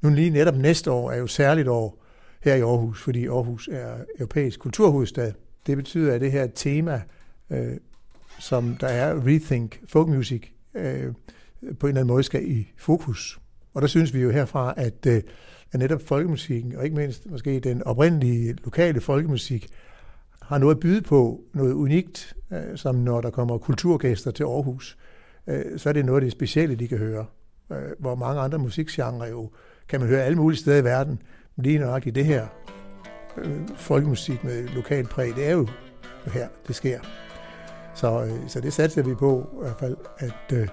Nu 0.00 0.10
lige 0.10 0.30
netop 0.30 0.56
næste 0.56 0.90
år 0.90 1.10
er 1.10 1.16
jo 1.16 1.26
særligt 1.26 1.68
år 1.68 2.02
her 2.42 2.54
i 2.54 2.60
Aarhus, 2.60 3.02
fordi 3.02 3.26
Aarhus 3.26 3.68
er 3.72 3.96
europæisk 4.18 4.60
kulturhovedstad. 4.60 5.32
Det 5.66 5.76
betyder, 5.76 6.14
at 6.14 6.20
det 6.20 6.32
her 6.32 6.46
tema, 6.46 7.02
øh, 7.50 7.76
som 8.38 8.76
der 8.76 8.86
er 8.86 9.26
Rethink 9.26 9.80
Folk 9.88 10.08
Music, 10.08 10.42
øh, 10.74 11.12
på 11.80 11.86
en 11.86 11.90
eller 11.90 12.00
anden 12.00 12.06
måde 12.06 12.22
skal 12.22 12.50
i 12.50 12.72
fokus. 12.78 13.40
Og 13.76 13.82
der 13.82 13.88
synes 13.88 14.14
vi 14.14 14.20
jo 14.20 14.30
herfra, 14.30 14.74
at, 14.76 15.06
øh, 15.06 15.22
at 15.72 15.80
netop 15.80 16.02
folkemusikken, 16.02 16.76
og 16.76 16.84
ikke 16.84 16.96
mindst 16.96 17.30
måske 17.30 17.60
den 17.60 17.82
oprindelige 17.82 18.56
lokale 18.64 19.00
folkemusik, 19.00 19.68
har 20.42 20.58
noget 20.58 20.74
at 20.74 20.80
byde 20.80 21.02
på, 21.02 21.40
noget 21.54 21.72
unikt, 21.72 22.34
øh, 22.52 22.76
som 22.76 22.94
når 22.94 23.20
der 23.20 23.30
kommer 23.30 23.58
kulturgæster 23.58 24.30
til 24.30 24.44
Aarhus, 24.44 24.98
øh, 25.46 25.78
så 25.78 25.88
er 25.88 25.92
det 25.92 26.04
noget 26.04 26.20
af 26.20 26.24
det 26.24 26.32
specielle, 26.32 26.74
de 26.76 26.88
kan 26.88 26.98
høre. 26.98 27.26
Hvor 27.98 28.14
mange 28.14 28.40
andre 28.40 28.58
musikgenre 28.58 29.24
jo 29.24 29.50
kan 29.88 30.00
man 30.00 30.08
høre 30.08 30.22
alle 30.22 30.38
mulige 30.38 30.58
steder 30.58 30.76
i 30.76 30.84
verden, 30.84 31.22
men 31.56 31.64
lige 31.64 31.78
nøjagtigt 31.78 32.14
det 32.14 32.24
her 32.24 32.46
folkemusik 33.76 34.44
med 34.44 34.68
lokalt 34.68 35.08
præg, 35.08 35.36
det 35.36 35.46
er 35.46 35.52
jo 35.52 35.68
her, 36.26 36.48
det 36.66 36.76
sker. 36.76 37.00
Så, 37.94 38.28
så 38.48 38.60
det 38.60 38.72
satser 38.72 39.02
vi 39.02 39.14
på 39.14 39.48
i 39.52 39.58
hvert 39.62 39.76
fald, 39.78 39.96
at 40.18 40.68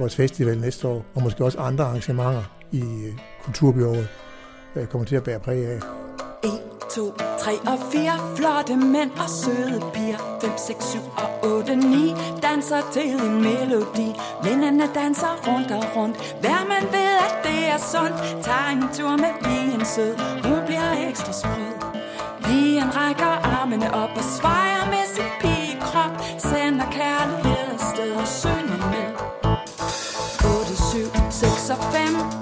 vores 0.00 0.16
festival 0.16 0.58
næste 0.58 0.88
år, 0.88 1.04
og 1.14 1.22
måske 1.22 1.44
også 1.44 1.58
andre 1.58 1.84
arrangementer 1.84 2.42
i 2.72 2.80
øh, 2.80 3.12
Kulturbyåret, 3.44 4.08
øh, 4.76 4.86
kommer 4.86 5.06
til 5.06 5.16
at 5.16 5.24
bære 5.24 5.40
præg 5.40 5.66
af. 5.66 5.80
1, 6.44 6.50
2, 6.94 7.12
3 7.40 7.52
og 7.72 7.78
4 7.92 8.36
Flotte 8.36 8.76
mænd 8.76 9.10
og 9.10 9.30
søde 9.30 9.80
piger. 9.94 10.38
5, 10.42 10.50
6, 10.66 10.84
7 10.84 10.98
og 11.16 11.50
8, 11.56 11.76
9 11.76 12.14
Danser 12.42 12.82
til 12.92 13.02
en 13.02 13.34
melodi. 13.42 14.08
Vennerne 14.44 14.86
danser 14.94 15.32
rundt 15.48 15.70
og 15.70 15.84
rundt. 15.96 16.16
Hver 16.40 16.60
man 16.72 16.82
ved 16.96 17.12
at 17.26 17.34
det 17.46 17.60
er 17.74 17.78
sundt. 17.92 18.44
Tag 18.44 18.72
en 18.72 18.82
tur 18.96 19.16
med 19.24 19.34
pigen 19.44 19.84
sød. 19.94 20.14
Hun 20.44 20.58
bliver 20.66 21.08
ekstra 21.08 21.32
sprød. 21.32 21.74
Pigen 22.44 22.96
rækker 22.96 23.32
armene 23.60 23.94
op 23.94 24.10
og 24.16 24.24
svejer 24.36 24.69
7, 31.80 32.39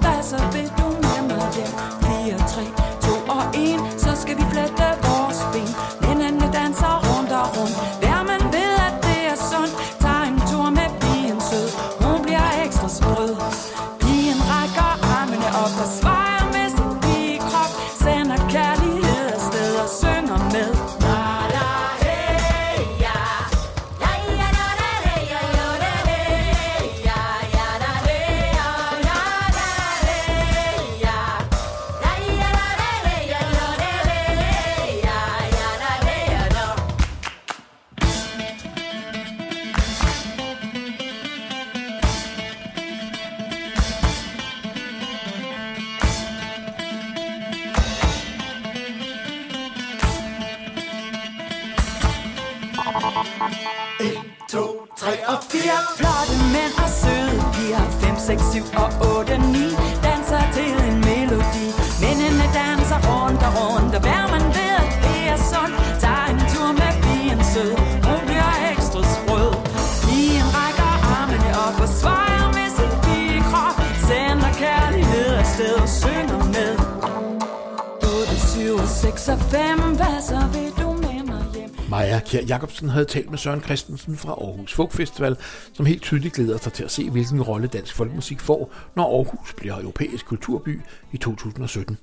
Kjær 82.29 82.41
Jacobsen 82.41 82.89
havde 82.89 83.05
talt 83.05 83.29
med 83.29 83.37
Søren 83.37 83.61
Christensen 83.61 84.17
fra 84.17 84.31
Aarhus 84.31 84.73
Folk 84.73 84.91
Festival, 84.91 85.37
som 85.73 85.85
helt 85.85 86.01
tydeligt 86.01 86.33
glæder 86.33 86.57
sig 86.57 86.73
til 86.73 86.83
at 86.83 86.91
se, 86.91 87.09
hvilken 87.09 87.41
rolle 87.41 87.67
dansk 87.67 87.95
folkemusik 87.95 88.39
får, 88.39 88.73
når 88.95 89.17
Aarhus 89.17 89.53
bliver 89.53 89.79
europæisk 89.79 90.25
kulturby 90.25 90.81
i 91.11 91.17
2017. 91.17 91.97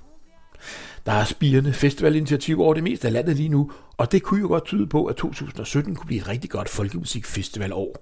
Der 1.06 1.12
er 1.12 1.24
spirende 1.24 1.72
festivalinitiativer 1.72 2.64
over 2.64 2.74
det 2.74 2.82
meste 2.82 3.06
af 3.06 3.12
landet 3.12 3.36
lige 3.36 3.48
nu, 3.48 3.70
og 3.96 4.12
det 4.12 4.22
kunne 4.22 4.40
jo 4.40 4.48
godt 4.48 4.64
tyde 4.64 4.86
på, 4.86 5.04
at 5.04 5.16
2017 5.16 5.96
kunne 5.96 6.06
blive 6.06 6.20
et 6.20 6.28
rigtig 6.28 6.50
godt 6.50 6.68
folkemusikfestivalår. 6.68 7.96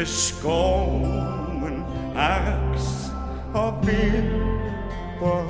Med 0.00 0.06
skoven, 0.06 1.84
aks 2.16 3.12
og 3.54 3.74
vipper. 3.82 5.44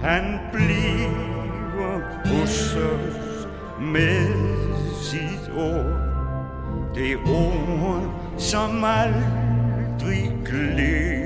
Han 0.00 0.38
bliver 0.52 2.00
hos 2.24 2.74
os 2.74 3.48
med 3.80 4.28
sit 5.02 5.50
ord. 5.56 5.92
Det 6.94 7.16
ord, 7.26 8.02
som 8.38 8.84
aldrig 8.84 10.32
glipper. 10.44 11.23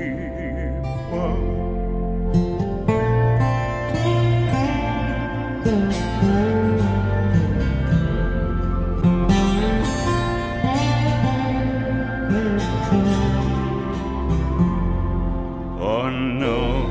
Og 15.89 16.11
når 16.13 16.89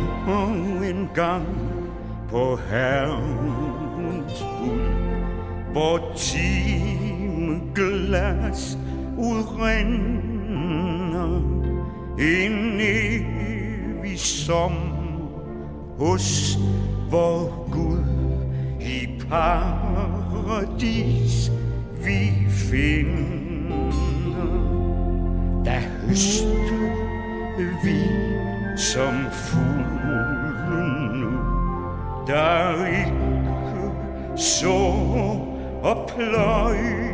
en 0.82 1.08
gang 1.14 1.46
på 2.30 2.58
herrens 2.70 4.44
bud, 4.60 4.80
hvor 5.72 6.12
timeglas 6.16 7.48
udrinder 9.18 10.58
en 12.18 12.80
evig 12.80 14.18
sommer 14.18 15.28
hos 15.98 16.58
vor 17.10 17.68
Gud 17.70 18.04
i 18.80 19.08
paradis 19.30 20.72
vi 22.04 22.32
finder. 22.48 23.28
da 25.64 25.82
høster 26.06 26.48
vi 27.84 27.98
som 28.78 29.26
fuglen 29.32 31.20
nu, 31.20 31.38
der 32.26 32.86
ikke 32.86 33.12
så 34.36 34.78
og 35.82 36.10
pløje, 36.16 37.12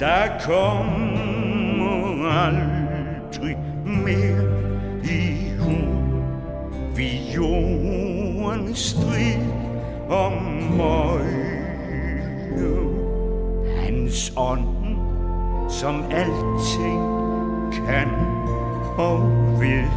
der 0.00 0.28
kommer 0.46 2.30
aldrig 2.30 3.58
mere 3.84 4.44
i 5.04 5.52
hun, 5.60 6.22
Vi 6.96 7.32
jorden 7.36 8.74
strid 8.74 9.46
om 10.10 10.32
møje, 10.76 11.62
hans 13.76 14.32
ånd, 14.36 14.96
som 15.68 16.04
alting 16.10 17.02
kan 17.86 18.08
og 18.96 19.20
vil 19.60 19.90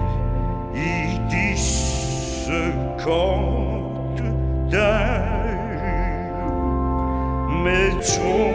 i 0.76 1.20
disse 1.32 2.74
korte 3.00 4.34
dage 4.72 5.56
med 7.64 8.04
tro 8.04 8.54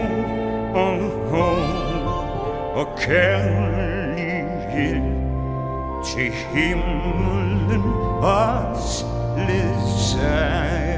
og 0.75 0.99
håb 1.31 2.77
og 2.77 2.87
kærlighed 2.99 5.03
til 6.05 6.33
himlen 6.55 7.83
os 8.23 9.07
ledsage. 9.37 10.90